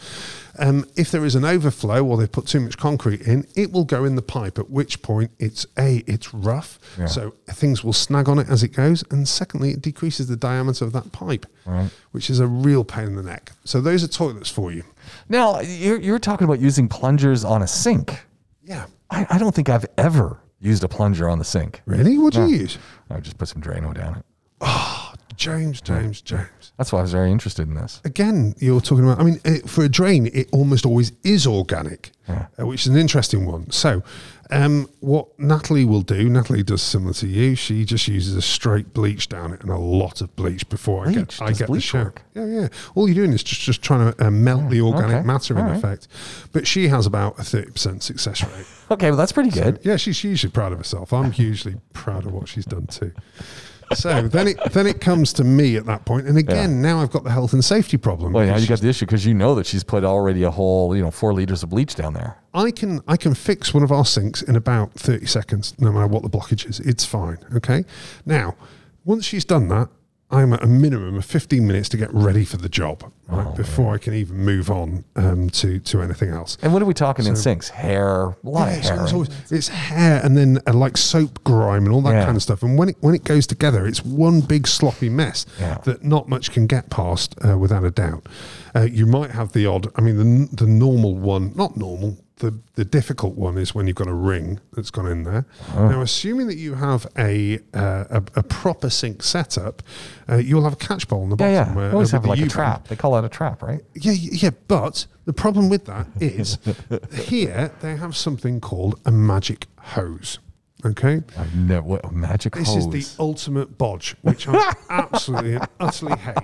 [0.60, 3.84] Um, if there is an overflow or they put too much concrete in, it will
[3.84, 4.58] go in the pipe.
[4.58, 7.06] At which point, it's a it's rough, Yeah.
[7.06, 10.84] so things will snag on it as it goes, and secondly, it decreases the diameter
[10.84, 11.90] of that pipe, Right.
[12.10, 13.52] which is a real pain in the neck.
[13.64, 14.84] So those are toilets for you.
[15.28, 18.26] Now, you're, you're talking about using plungers on a sink.
[18.62, 21.82] Yeah, I, I don't think I've ever used a plunger on the sink.
[21.86, 22.18] really?
[22.18, 22.78] What do you use?
[23.10, 24.24] I would just put some Drano down it.
[25.38, 26.72] James, James, James.
[26.76, 28.00] That's why I was very interested in this.
[28.04, 29.20] Again, you're talking about.
[29.20, 32.96] I mean, it, for a drain, it almost always is organic, uh, which is an
[32.96, 33.70] interesting one.
[33.70, 34.02] So,
[34.50, 37.54] um, what Natalie will do, Natalie does similar to you.
[37.54, 41.12] She just uses a straight bleach down it and a lot of bleach before I
[41.12, 41.38] Bleach?
[41.38, 42.14] get I get the shower.
[42.34, 42.68] Yeah, yeah.
[42.96, 45.26] All you're doing is just just trying to uh, melt the organic okay.
[45.26, 45.76] matter in All right.
[45.76, 46.08] effect.
[46.52, 48.66] But she has about a thirty percent success rate.
[48.90, 49.80] Okay, well, that's pretty good.
[49.82, 51.12] Yeah, she's hugely proud of herself.
[51.12, 53.12] I'm hugely proud of what she's done too.
[53.94, 57.10] So then it then it comes to me at that point, and again now I've
[57.10, 58.32] got the health and safety problem.
[58.32, 60.50] Well, now because you got the issue because you know that she's put already a
[60.50, 62.36] whole, you know, four liters of bleach down there.
[62.52, 66.06] I can I can fix one of our sinks in about 30 seconds, no matter
[66.06, 66.80] what the blockage is.
[66.80, 67.38] It's fine.
[67.54, 67.84] Okay.
[68.26, 68.56] Now,
[69.04, 69.88] once she's done that,
[70.30, 73.52] I'm at a minimum of 15 minutes to get ready for the job right, Oh,
[73.54, 76.58] before I can even move on um, to to anything else.
[76.60, 77.70] And what are we talking in sinks?
[77.70, 78.98] Hair, a lot Yeah, of it's, hair.
[78.98, 82.24] always always- it's hair and then uh, like soap grime and all that Yeah.
[82.26, 82.62] kind of stuff.
[82.62, 85.78] And when it when it goes together, it's one big sloppy mess Yeah.
[85.84, 88.26] that not much can get past uh, without a doubt.
[88.76, 89.86] Uh, you might have the odd.
[89.96, 92.18] I mean, the the normal one, not normal.
[92.38, 95.44] The, the difficult one is when you've got a ring that's gone in there.
[95.74, 95.88] Oh.
[95.88, 99.82] Now, assuming that you have a uh, a, a proper sink setup,
[100.28, 101.76] uh, you'll have a catch bowl on the yeah, bottom.
[101.76, 101.82] yeah.
[101.82, 102.88] uh, They always with have like a trap.
[102.88, 103.80] They call that a trap, right?
[103.94, 106.58] Yeah, yeah, but the problem with that is
[107.12, 110.38] here they have something called a magic hose.
[110.86, 112.86] Okay, I've never, what, magic this hose.
[112.94, 116.36] is the ultimate bodge, which I absolutely and utterly hate.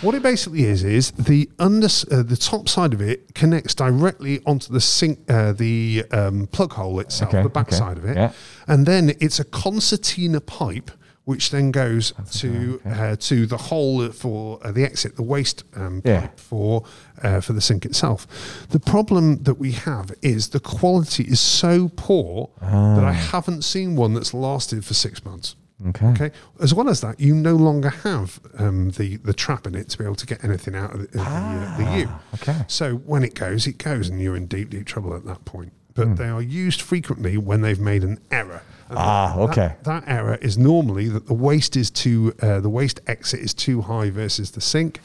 [0.00, 4.40] What it basically is is the under uh, the top side of it connects directly
[4.46, 8.04] onto the sink, uh, the um, plug hole itself, Okay, the back okay, side of
[8.04, 8.32] it, yeah.
[8.66, 10.90] and then it's a concertina pipe.
[11.28, 16.00] Which then goes to uh, to the hole for uh, the exit, the waste um,
[16.04, 16.20] Yeah.
[16.22, 16.84] pipe for
[17.22, 18.26] uh, for the sink itself.
[18.70, 23.94] The problem that we have is the quality is so poor that I haven't seen
[23.94, 25.54] one that's lasted for six months.
[25.88, 26.06] Okay.
[26.14, 26.30] Okay.
[26.60, 29.98] As well as that, you no longer have um, the the trap in it to
[29.98, 32.08] be able to get anything out of the, of the, uh, the U.
[32.36, 32.64] okay.
[32.68, 35.72] So when it goes, it goes, and you're in deep deep trouble at that point.
[35.94, 38.62] But they are used frequently when they've made an error.
[38.90, 39.74] Ah, okay.
[39.82, 43.82] That, error is normally that the waste is too uh, the waste exit is too
[43.82, 45.00] high versus the sink,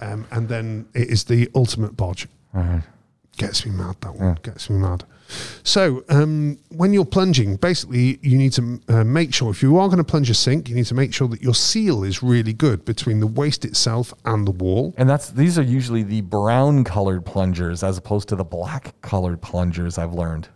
[0.00, 2.26] um, and then it is the ultimate bodge.
[3.36, 3.96] Gets me mad.
[4.00, 5.04] That one gets me mad.
[5.64, 9.88] So um, when you're plunging, basically you need to uh, make sure if you are
[9.88, 12.52] going to plunge a sink, you need to make sure that your seal is really
[12.52, 14.94] good between the waste itself and the wall.
[14.96, 19.40] And that's these are usually the brown colored plungers as opposed to the black colored
[19.42, 20.48] plungers I've learned.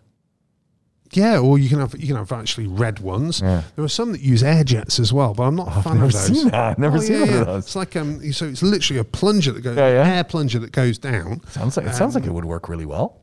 [1.13, 3.41] Yeah, or you can have you can have actually red ones.
[3.41, 3.63] Yeah.
[3.77, 6.07] There are some that use air jets as well, but I'm not a fan never
[6.07, 6.27] of those.
[6.27, 6.55] seen that.
[6.55, 7.65] I've never seen one of those.
[7.65, 10.17] It's like um, so it's literally a plunger that goes, Yeah, yeah.
[10.17, 11.41] air plunger that goes down.
[11.49, 13.21] Sounds like it sounds like it would work really well.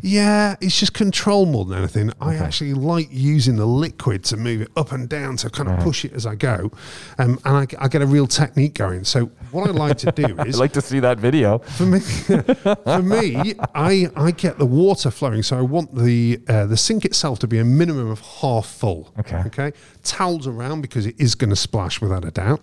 [0.00, 2.12] Yeah, it's just control more than anything.
[2.20, 5.78] I actually like using the liquid to move it up and down to kind of
[5.80, 6.70] push it as I go,
[7.18, 9.04] um, and I, I get a real technique going.
[9.04, 11.58] So what I like to do is I'd like to see that video.
[11.58, 12.00] for me,
[12.84, 15.42] for me, I I get the water flowing.
[15.42, 19.12] So I want the uh, the sink itself to be a minimum of half full.
[19.18, 19.42] Okay.
[19.46, 19.72] Okay.
[20.02, 22.60] Towels around because it is going to splash without a doubt.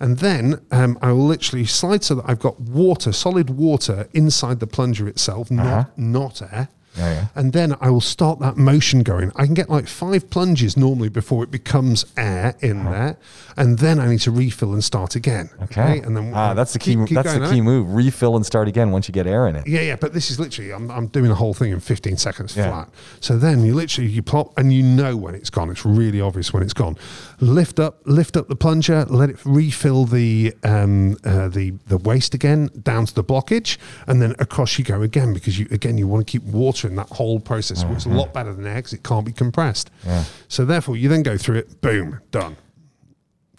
[0.00, 4.60] And then um, I will literally slide so that I've got water, solid water inside
[4.60, 6.68] the plunger itself, not not air.
[6.96, 7.26] Yeah, yeah.
[7.34, 9.32] And then I will start that motion going.
[9.36, 13.16] I can get like five plunges normally before it becomes air in there,
[13.56, 15.50] and then I need to refill and start again.
[15.64, 16.00] Okay.
[16.00, 16.94] And then ah, that's the key.
[16.96, 17.92] keep- keep that's the key move.
[17.94, 19.66] Refill and start again once you get air in it.
[19.66, 22.56] Yeah, yeah, but this is literally I'm, I'm doing the whole thing in 15 seconds
[22.56, 22.70] Yeah.
[22.70, 22.88] flat.
[23.20, 25.70] So then you literally you plop and you know when it's gone.
[25.70, 26.96] It's really obvious when it's gone.
[27.40, 32.34] Lift up, lift up the plunger, let it refill the um, uh, the the waste
[32.34, 36.06] again down to the blockage, and then across you go again because you again you
[36.06, 37.82] want to keep water in that whole process.
[37.82, 38.18] It's a mm-hmm.
[38.18, 39.90] lot better than air because it can't be compressed.
[40.04, 40.24] Yeah.
[40.48, 41.80] So therefore, you then go through it.
[41.80, 42.56] Boom, done.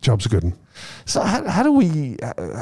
[0.02, 0.58] Job's a good one.
[1.06, 2.18] So how, how do we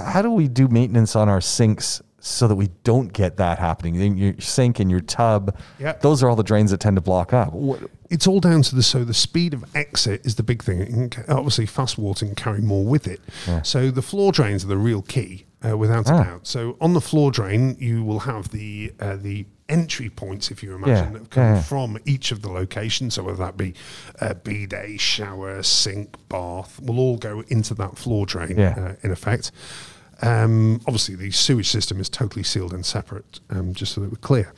[0.08, 3.96] how do we do maintenance on our sinks so that we don't get that happening?
[3.96, 5.94] In your sink and your tub, Yeah.
[6.02, 7.54] those are all the drains that tend to block up.
[8.10, 10.82] It's all down to the so the speed of exit is the big thing.
[10.82, 13.20] It can, obviously, fast water can carry more with it.
[13.64, 16.22] So the floor drains are the real key, uh, without Ah.
[16.22, 16.48] a doubt.
[16.48, 20.76] So on the floor drain, you will have the uh, the entry points, if you
[20.76, 23.14] imagine, Yeah, that come yeah, from each of the locations.
[23.14, 23.74] So whether that be
[24.20, 28.58] uh, bidet, shower, sink, bath, will all go into that floor drain.
[28.58, 28.76] Yeah.
[28.78, 29.52] Uh, in effect.
[30.22, 34.18] Um, obviously, the sewage system is totally sealed and separate, um, just so that we're
[34.18, 34.54] clear.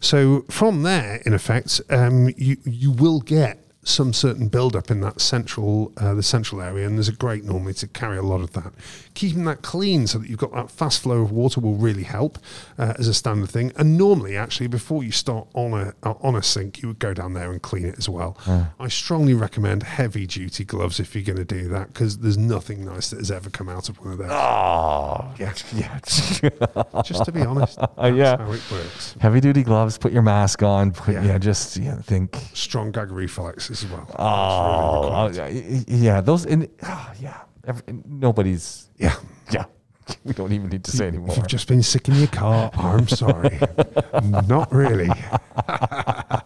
[0.00, 5.20] So from there, in effect, um, you you will get some certain build-up in that
[5.20, 8.52] central uh, the central area, and there's a grate normally to carry a lot of
[8.52, 8.72] that.
[9.14, 12.38] Keeping that clean so that you've got that fast flow of water will really help
[12.78, 13.72] uh, as a standard thing.
[13.76, 17.14] And normally, actually, before you start on a uh, on a sink, you would go
[17.14, 18.36] down there and clean it as well.
[18.80, 23.10] I strongly recommend heavy-duty gloves if you're going to do that because there's nothing nice
[23.10, 24.30] that has ever come out of one of those.
[24.30, 25.98] oh, yeah, yeah.
[27.02, 28.36] Just to be honest, that's yeah.
[28.36, 29.16] how it works.
[29.20, 29.98] Heavy duty gloves.
[29.98, 30.92] Put your mask on.
[30.92, 31.24] Put, yeah.
[31.24, 31.38] Yeah.
[31.38, 32.36] just yeah, think.
[32.52, 34.06] Strong gag reflexes as well.
[34.18, 35.48] Oh, really yeah,
[35.88, 36.46] yeah, those.
[36.46, 38.90] And, oh, yeah, Every, nobody's.
[38.96, 39.14] Yeah.
[39.50, 39.64] Yeah,
[40.24, 41.34] we don't even need to say anymore.
[41.36, 42.70] You've just been sick in your car.
[42.74, 43.58] I'm sorry.
[44.46, 45.08] Not really.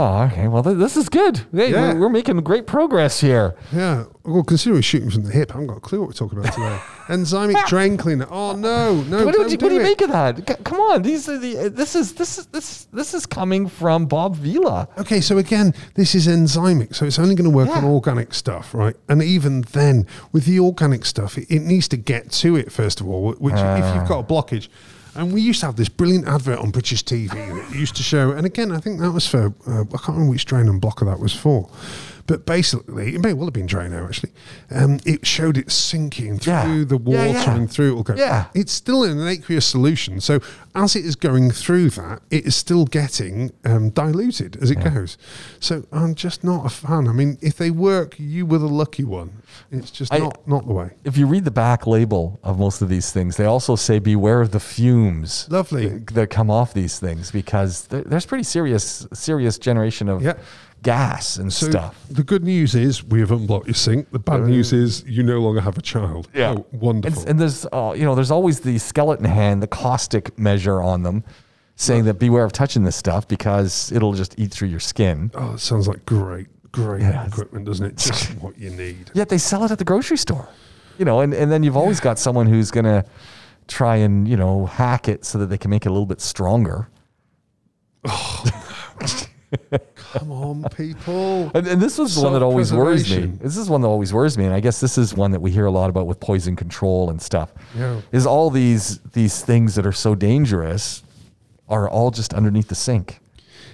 [0.00, 0.46] Oh, okay.
[0.46, 1.38] Well, th- this is good.
[1.52, 1.92] Hey, Yeah.
[1.94, 3.56] we're, we're making great progress here.
[3.72, 4.04] Yeah.
[4.24, 6.38] Well, considering we're shooting from the hip, I haven't got a clue what we're talking
[6.38, 6.78] about today.
[7.08, 8.26] Enzymic drain cleaner.
[8.30, 9.24] Oh no, no.
[9.24, 9.82] what, do don't do what do you it.
[9.82, 10.36] make of that?
[10.48, 11.58] C- Come on, these are the.
[11.58, 14.86] uh, This is this is this this is coming from Bob Vila.
[14.98, 17.88] Okay, so again, this is enzymic, so it's only going to work on Yeah.
[17.90, 18.94] organic stuff, right?
[19.08, 23.00] And even then, with the organic stuff, it, it needs to get to it first
[23.00, 23.32] of all.
[23.32, 23.94] Which, if Ah.
[23.98, 24.68] you've got a blockage,
[25.18, 28.30] and we used to have this brilliant advert on British TV that used to show,
[28.30, 31.04] and again, I think that was for uh, I can't remember which drain and blocker
[31.06, 31.68] that was for.
[32.28, 34.32] But basically, it may well have been Drano actually.
[34.70, 36.84] Um, it showed it sinking through Yeah.
[36.86, 37.56] the water yeah.
[37.56, 38.14] and through it will go.
[38.14, 38.44] Yeah.
[38.54, 40.20] It's still in an aqueous solution.
[40.20, 40.38] So
[40.74, 45.16] as it is going through that, it is still getting um, diluted as it goes.
[45.58, 47.08] So I'm just not a fan.
[47.08, 49.42] I mean, if they work, you were the lucky one.
[49.72, 50.90] It's just I- not, not the way.
[51.04, 54.42] If you read the back label of most of these things, they also say beware
[54.42, 55.46] of the fumes.
[55.50, 55.88] Lovely.
[55.88, 60.34] that- that come off these things because there- there's pretty serious serious generation of Yeah.
[60.82, 62.06] Gas and So stuff.
[62.10, 64.10] the good news is we have unblocked your sink.
[64.10, 66.28] The bad news is you no longer have a child.
[66.34, 67.24] Oh, And, wonderful.
[67.26, 71.24] and there's uh, you know there's always the skeleton hand, the caustic measure on them,
[71.76, 75.30] saying that beware of touching this stuff because it'll just eat through your skin.
[75.34, 77.96] oh, it sounds like great, great Yeah, equipment, doesn't it?
[77.96, 79.10] Just what you need.
[79.14, 80.48] Yet they sell it at the grocery store.
[80.98, 83.04] You know, and, and then you've always got someone who's gonna
[83.68, 86.20] try and you know hack it so that they can make it a little bit
[86.20, 86.88] stronger.
[90.12, 91.50] Come on, people.
[91.54, 93.26] And, and this was the one that always worries me.
[93.26, 95.50] This is one that always worries me, and I guess this is one that we
[95.50, 97.52] hear a lot about with poison control and stuff.
[97.76, 98.00] Yeah.
[98.12, 101.02] Is all these these things that are so dangerous
[101.68, 103.20] are all just underneath the sink.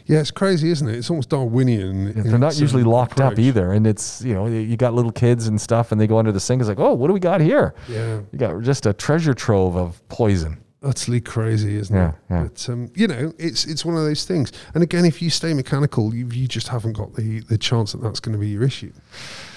[0.07, 0.97] Yeah, it's crazy, isn't it?
[0.97, 2.09] It's almost Darwinian.
[2.09, 5.47] in They're not usually locked up either, and it's you know you got little kids
[5.47, 6.61] and stuff, and they go under the sink.
[6.61, 7.75] It's like, oh, what do we got here?
[7.89, 8.21] Yeah.
[8.33, 10.59] You got just a treasure trove of poison.
[10.85, 12.15] Utterly crazy, isn't Yeah, it?
[12.31, 12.43] yeah.
[12.45, 14.53] But um, you know, it's it's one of those things.
[14.75, 18.03] And again, if you stay mechanical, you, you just haven't got the the chance that
[18.03, 18.93] that's going to be your issue.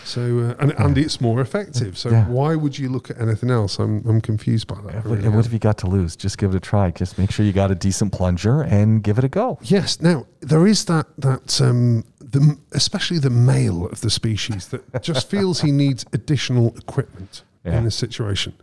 [0.03, 1.97] So uh, and and it's more effective.
[1.97, 2.25] So Yeah.
[2.28, 3.78] why would you look at anything else?
[3.78, 4.95] I'm I'm confused by that.
[4.95, 6.15] And really what have you got to lose?
[6.15, 6.91] Just give it a try.
[6.91, 9.59] Just make sure you got a decent plunger and give it a go.
[9.63, 9.99] Yes.
[10.01, 15.30] Now there is that that um, the especially the male of the species that just
[15.36, 17.78] feels he needs additional equipment Yeah.
[17.78, 18.53] in this situation.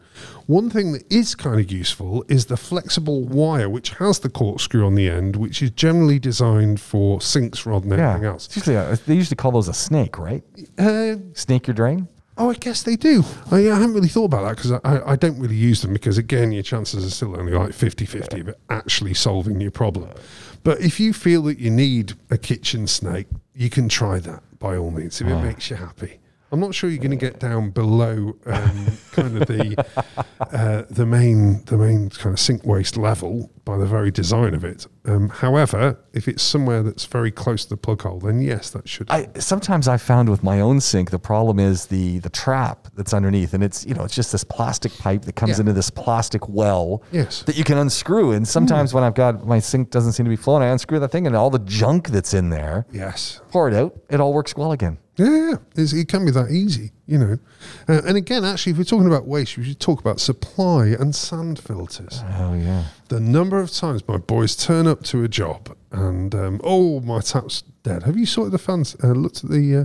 [0.46, 4.84] One thing that is kind of useful is the flexible wire, which has the corkscrew
[4.86, 8.10] on the end, which is generally designed for sinks rather than Yeah.
[8.10, 8.46] anything else.
[8.46, 10.42] It's usually a- they usually call those a snake, right?
[10.78, 12.08] Uh, Snake your drain.
[12.36, 13.22] Oh, I guess they do.
[13.52, 16.18] I, I haven't really thought about that because I, I don't really use them because,
[16.18, 20.10] again, your chances are still only like 50 50 of actually solving your problem.
[20.64, 24.76] But if you feel that you need a kitchen snake, you can try that by
[24.76, 26.18] all means if it makes you happy.
[26.52, 29.84] I'm not sure you're going to get down below um, kind of the
[30.40, 34.62] uh, the main the main kind of sink waste level by the very design of
[34.64, 34.86] it.
[35.06, 38.88] Um, however, if it's somewhere that's very close to the plug hole, then yes, that
[38.88, 39.10] should.
[39.10, 43.12] I sometimes I found with my own sink the problem is the the trap that's
[43.12, 45.60] underneath, and it's you know it's just this plastic pipe that comes Yeah.
[45.60, 47.42] into this plastic well Yes.
[47.44, 48.30] that you can unscrew.
[48.32, 51.10] And sometimes when I've got my sink doesn't seem to be flowing, I unscrew that
[51.10, 53.40] thing, and all the junk that's in there, yes.
[53.50, 54.98] pour it out, it all works well again.
[55.16, 55.56] Yeah, yeah.
[55.76, 57.38] It's, it can be that easy, you know.
[57.88, 61.14] Uh, and again, actually, if we're talking about waste, we should talk about supply and
[61.14, 62.22] sand filters.
[62.38, 62.84] Oh yeah.
[63.08, 67.20] The number of times my boys turn up to a job and, um, oh, my
[67.20, 68.02] tap's dead.
[68.02, 68.96] Have you sorted the fans?
[69.02, 69.84] Uh, looked at the uh,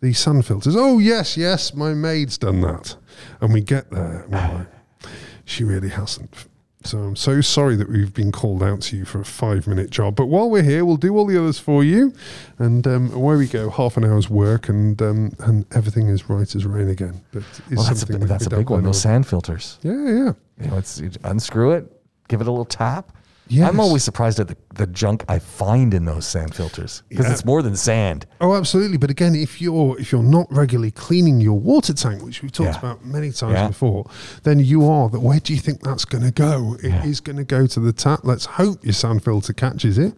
[0.00, 0.76] the sand filters.
[0.76, 2.96] Oh, yes, yes, my maid's done that.
[3.40, 5.12] And we get there, and we're like,
[5.46, 6.46] she really hasn't.
[6.86, 9.90] So I'm so sorry that we've been called out to you for a five minute
[9.90, 10.14] job.
[10.14, 12.12] But while we're here, we'll do all the others for you.
[12.58, 16.54] And um, away we go, half an hour's work, and um, and everything is right
[16.54, 17.20] as rain again.
[17.32, 18.84] But it's Well, that's a, that's a big one.
[18.84, 19.78] Those sand filters.
[19.82, 20.32] Yeah, yeah.
[20.60, 21.92] You know, it's you unscrew it,
[22.28, 23.12] give it a little tap.
[23.48, 23.68] Yes.
[23.68, 27.32] I'm always surprised at the, the junk I find in those sand filters because Yeah.
[27.32, 28.26] it's more than sand.
[28.40, 28.96] Oh, absolutely.
[28.96, 32.72] But again, if you're if you're not regularly cleaning your water tank, which we've talked
[32.74, 32.78] Yeah.
[32.78, 33.68] about many times Yeah.
[33.68, 34.10] before,
[34.42, 35.08] then you are.
[35.10, 36.76] That where do you think that's going to go?
[36.82, 38.20] It is going to go to the tap.
[38.24, 40.14] Let's hope your sand filter catches it,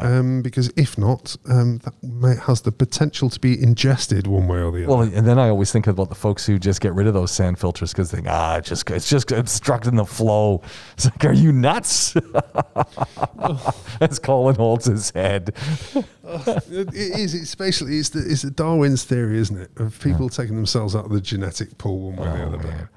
[0.00, 4.72] um, because if not, um, that has the potential to be ingested one way or
[4.72, 4.88] the other.
[4.88, 7.30] Well, and then I always think about the folks who just get rid of those
[7.30, 10.62] sand filters because they think, ah, it's just it's just obstructing the flow.
[10.94, 12.14] It's like, are you nuts?
[14.00, 15.54] As Colin holds his head.
[15.94, 17.34] it is.
[17.34, 21.04] It's basically it's the it's the Darwin's theory, isn't it, of people taking themselves out
[21.06, 22.68] of the genetic pool one way or the Oh, other.
[22.68, 22.88] man.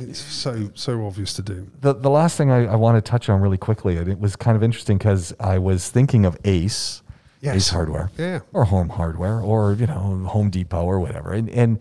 [0.00, 1.68] It's so so obvious to do.
[1.80, 4.36] The the last thing I, I want to touch on really quickly, and it was
[4.36, 7.02] kind of interesting because I was thinking of Ace,
[7.40, 7.56] Yes.
[7.56, 8.40] Ace Hardware, Yeah.
[8.52, 11.78] or Home Hardware, or you know Home Depot or whatever, and and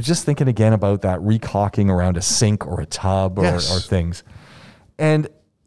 [0.00, 3.74] just thinking again about that recaulking around a sink or a tub or, Yes.
[3.74, 4.22] or things,
[4.98, 5.26] and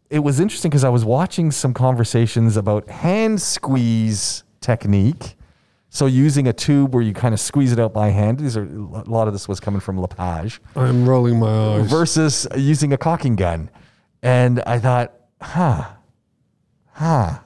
[0.10, 5.36] it was interesting because I was watching some conversations about hand squeeze technique.
[5.90, 8.40] So using a tube where you kind of squeeze it out by hand.
[8.40, 11.90] These are a lot of this was coming from Lepage I'm rolling my eyes.
[11.90, 13.70] versus using a caulking gun.
[14.22, 15.86] And I thought, huh,
[16.92, 17.40] huh.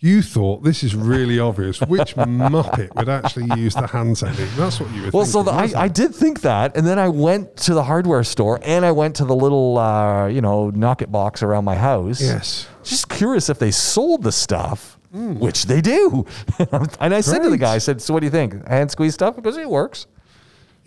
[0.00, 1.80] You thought this is really obvious.
[1.80, 4.48] Which muppet would actually use the hand technique?
[4.56, 5.50] That's what you were Well, so the.
[5.50, 6.76] I, I did think that.
[6.76, 10.28] And then I went to the hardware store and I went to the little, uh,
[10.28, 12.20] you know, knock it box around my house.
[12.20, 12.68] yes.
[12.84, 16.24] Just curious if they sold the stuff, which they do.
[17.00, 18.66] and I said to the guy, I said, so what do you think?
[18.68, 19.34] Hand squeeze stuff?
[19.36, 20.06] Because it works.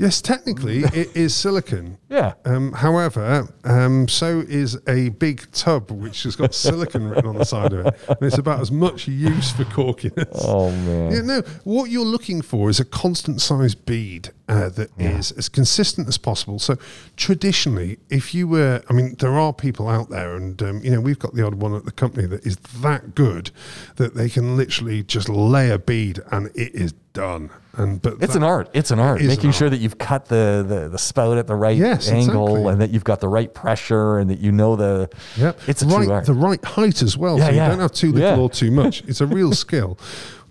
[0.01, 1.99] Yes, technically it is silicon.
[2.09, 2.33] Yeah.
[2.43, 7.45] Um, however, um, so is a big tub which has got silicon written on the
[7.45, 10.27] side of it, and it's about as much use for corkiness.
[10.51, 11.11] Oh, man.
[11.11, 11.41] Yeah, no.
[11.63, 16.17] What you're looking for is a constant size bead uh, that is as consistent as
[16.17, 16.57] possible.
[16.57, 16.77] So
[17.15, 20.99] traditionally, if you were, I mean, there are people out there, and um, you know,
[20.99, 23.51] we've got the odd one at the company that is that good
[23.97, 27.51] that they can literally just lay a bead and it is done.
[27.73, 28.69] And but It's that- an art.
[28.73, 29.21] It's an art.
[29.21, 29.71] Making an sure art.
[29.71, 32.71] that you've cut the, the, the spout at the right Yes, angle exactly.
[32.73, 35.09] and that you've got the right pressure and that you know the.
[35.37, 35.59] Yep.
[35.67, 36.25] It's a right, true art.
[36.25, 37.37] the right height as well.
[37.37, 37.69] Yeah, so you yeah.
[37.69, 38.37] don't have too little Yeah.
[38.43, 39.03] or too much.
[39.07, 39.97] It's a real skill.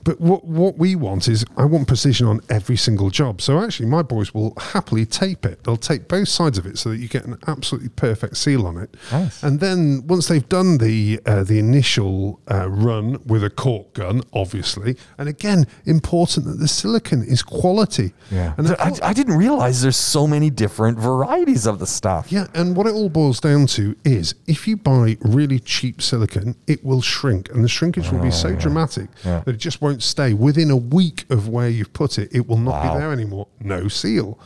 [0.04, 3.40] But what what we want is I want precision on every single job.
[3.42, 5.64] So actually, my boys will happily tape it.
[5.64, 8.76] They'll tape both sides of it so that you get an absolutely perfect seal on
[8.78, 8.94] it.
[9.12, 9.42] Nice.
[9.42, 14.22] And then once they've done the uh, the initial uh, run with a caulk gun,
[14.32, 18.12] obviously, and again, important that the silicon is quality.
[18.30, 18.54] Yeah.
[18.56, 22.30] And the I, I didn't realize there's so many different varieties of the stuff.
[22.32, 26.56] Yeah, and what it all boils down to is if you buy really cheap silicon,
[26.66, 29.42] it will shrink, and the shrinkage will be so dramatic Oh, Yeah.
[29.44, 30.32] that it just won't stay.
[30.32, 32.94] Within a week of where you've put it, it will not Wow.
[32.94, 33.48] be there anymore.
[33.60, 34.38] No seal.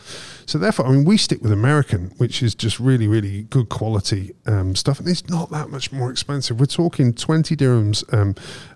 [0.47, 4.34] So therefore, I mean, we stick with American, which is just really, really good quality
[4.47, 6.59] um, stuff, and it's not that much more expensive.
[6.61, 8.34] We're talking twenty dirhams um,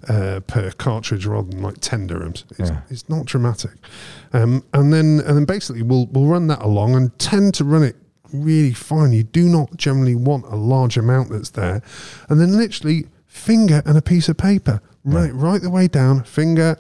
[0.09, 2.45] uh, per cartridge rather than like ten dirhams.
[2.59, 2.81] It's, Yeah.
[2.91, 3.73] it's not dramatic.
[4.33, 7.83] Um, and then and then basically we'll we'll run that along and tend to run
[7.83, 7.97] it
[8.33, 9.13] really fine.
[9.13, 11.83] You do not generally want a large amount that's there.
[12.29, 14.81] And then literally finger and a piece of paper.
[15.05, 16.77] Right right the way down, finger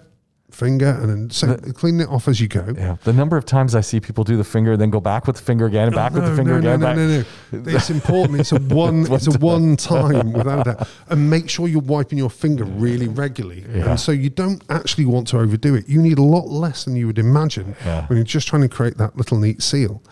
[0.50, 2.74] finger, and then so clean it off as you go.
[2.76, 2.96] Yeah.
[3.04, 5.42] The number of times I see people do the finger, then go back with the
[5.42, 6.80] finger again, and back with the finger no, again.
[6.80, 7.24] No, back- no, no,
[7.64, 7.74] no.
[7.76, 8.40] It's important.
[8.40, 9.06] It's a one.
[9.12, 10.88] it's a one time without a doubt.
[11.08, 13.64] And make sure you're wiping your finger really regularly.
[13.72, 13.90] Yeah.
[13.90, 15.88] And so you don't actually want to overdo it.
[15.88, 18.06] You need a lot less than you would imagine Yeah.
[18.06, 20.02] when you're just trying to create that little neat seal.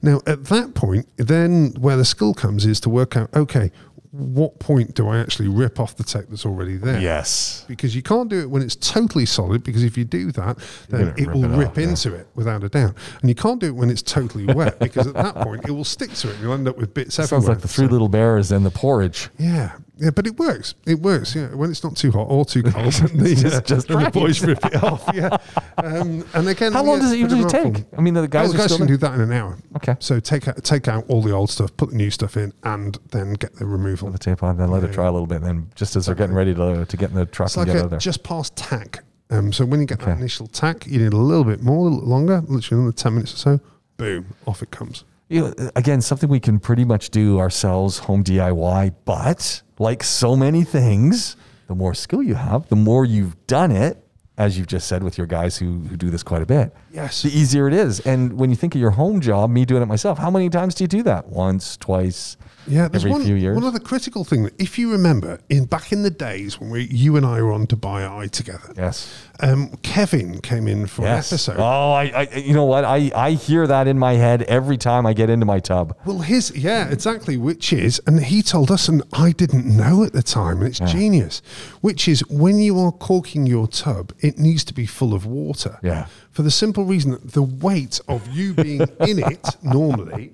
[0.00, 3.32] Now, at that point, then where the skill comes is to work out.
[3.34, 3.70] Okay,
[4.12, 7.00] what point do I actually rip off the tape that's already there?
[7.00, 7.64] Yes.
[7.66, 10.58] because you can't do it when it's totally solid because if you do that
[10.90, 11.88] then it rip will it rip off, yeah.
[11.88, 15.06] into it without a doubt and you can't do it when it's totally wet because
[15.06, 17.46] at that point it will stick to it you'll end up with bits Sounds everywhere
[17.46, 19.30] Sounds like the three little bears and the porridge.
[19.38, 22.62] yeah yeah but it works it works yeah when it's not too hot or too
[22.62, 25.36] cold the, Just- uh, just then the boys rip it off yeah
[25.78, 27.64] um, and again How long yeah, does it usually take?
[27.66, 27.88] artful.
[27.96, 28.96] I mean, the guys Well, the guys still can there?
[28.96, 29.56] do that in an hour.
[29.76, 29.96] Okay.
[30.00, 32.98] So take out take out all the old stuff, put the new stuff in, and
[33.10, 34.10] then get the removal.
[34.10, 36.34] the tape on, then let it dry a little bit, then just as they're getting
[36.34, 37.98] ready to, to get in the truck It's and like get out a, of there.
[38.00, 39.04] just past tack.
[39.30, 41.90] Um, so when you get that initial tack, you need a little bit more, a
[41.90, 43.60] little longer, literally another 10 minutes or so.
[43.96, 45.04] Boom, off it comes.
[45.32, 48.94] You know, again, something we can pretty much do ourselves, home DIY.
[49.04, 51.36] But like so many things,
[51.68, 53.98] the more skill you have, the more you've done it,
[54.38, 57.22] as you've just said with your guys who, who do this quite a bit, Yes.
[57.22, 58.00] the easier it is.
[58.00, 60.74] And when you think of your home job, me doing it myself, how many times
[60.74, 61.28] do you do that?
[61.28, 62.36] Once, twice,
[62.66, 63.54] Yeah, there's every one, few years?
[63.56, 67.16] one other critical thing if you remember, in back in the days when we, you
[67.16, 69.12] and I were on Dubai Eye together, yes.
[69.40, 71.30] um, Kevin came in for Yes.
[71.30, 71.56] an episode.
[71.58, 72.84] Oh, I, I, you know what?
[72.84, 75.96] I, I hear that in my head every time I get into my tub.
[76.04, 77.36] Well, his yeah, exactly.
[77.36, 80.78] Which is, and he told us, and I didn't know at the time, and it's
[80.80, 81.42] genius.
[81.80, 85.78] Which is, when you are caulking your tub, it needs to be full of water.
[85.82, 86.06] Yeah.
[86.30, 90.32] For the simple reason that the weight of you being in it normally,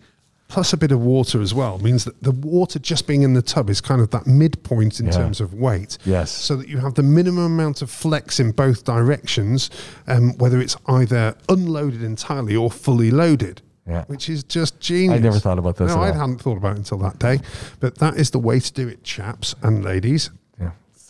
[0.49, 3.43] plus a bit of water as well, means that the water just being in the
[3.43, 5.13] tub is kind of that midpoint in Yeah.
[5.13, 5.99] terms of weight.
[6.05, 6.31] Yes.
[6.31, 9.69] So that you have the minimum amount of flex in both directions,
[10.07, 13.61] um, whether it's either unloaded entirely or fully loaded.
[13.87, 14.05] Yeah.
[14.07, 15.17] Which is just genius.
[15.17, 17.41] I never thought about this No, I hadn't thought about it until that day.
[17.81, 20.29] But that is the way to do it, chaps and ladies.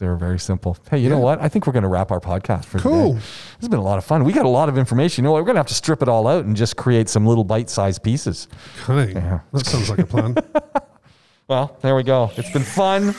[0.01, 0.77] Yeah, they're very simple.
[0.91, 1.41] Hey, you know what?
[1.41, 3.09] I think we're going to wrap our podcast for Cool.
[3.15, 3.19] today.
[3.21, 4.25] This has been a lot of fun.
[4.25, 5.23] We got a lot of information.
[5.23, 5.39] You know what?
[5.41, 8.03] We're going to have to strip it all out and just create some little bite-sized
[8.03, 8.49] pieces.
[8.85, 9.41] Honey, Yeah.
[9.53, 10.37] that sounds like a plan.
[11.49, 12.31] Well, there we go.
[12.37, 13.15] It's been fun.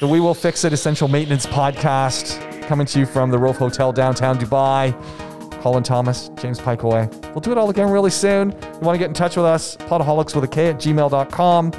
[0.00, 2.36] The We Will Fix It Essential Maintenance Podcast
[2.66, 4.92] coming to you from the Rove Hotel downtown Dubai.
[5.62, 7.08] Colin Thomas, James Pikeway.
[7.32, 8.50] We'll do it all again really soon.
[8.50, 11.72] You want to get in touch with us, podaholics with a K at gmail.com.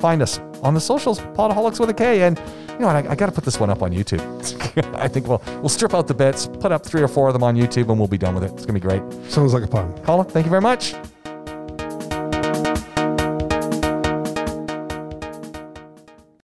[0.00, 2.22] Find us on the socials, podaholics with a K.
[2.22, 2.38] And
[2.70, 2.96] you know what?
[2.96, 4.22] I, I got to put this one up on YouTube.
[4.96, 7.42] I think we'll, we'll strip out the bits, put up three or four of them
[7.42, 8.52] on YouTube, and we'll be done with it.
[8.52, 9.02] It's going to be great.
[9.30, 9.92] sounds like a plan.
[10.04, 10.94] Colin, thank you very much.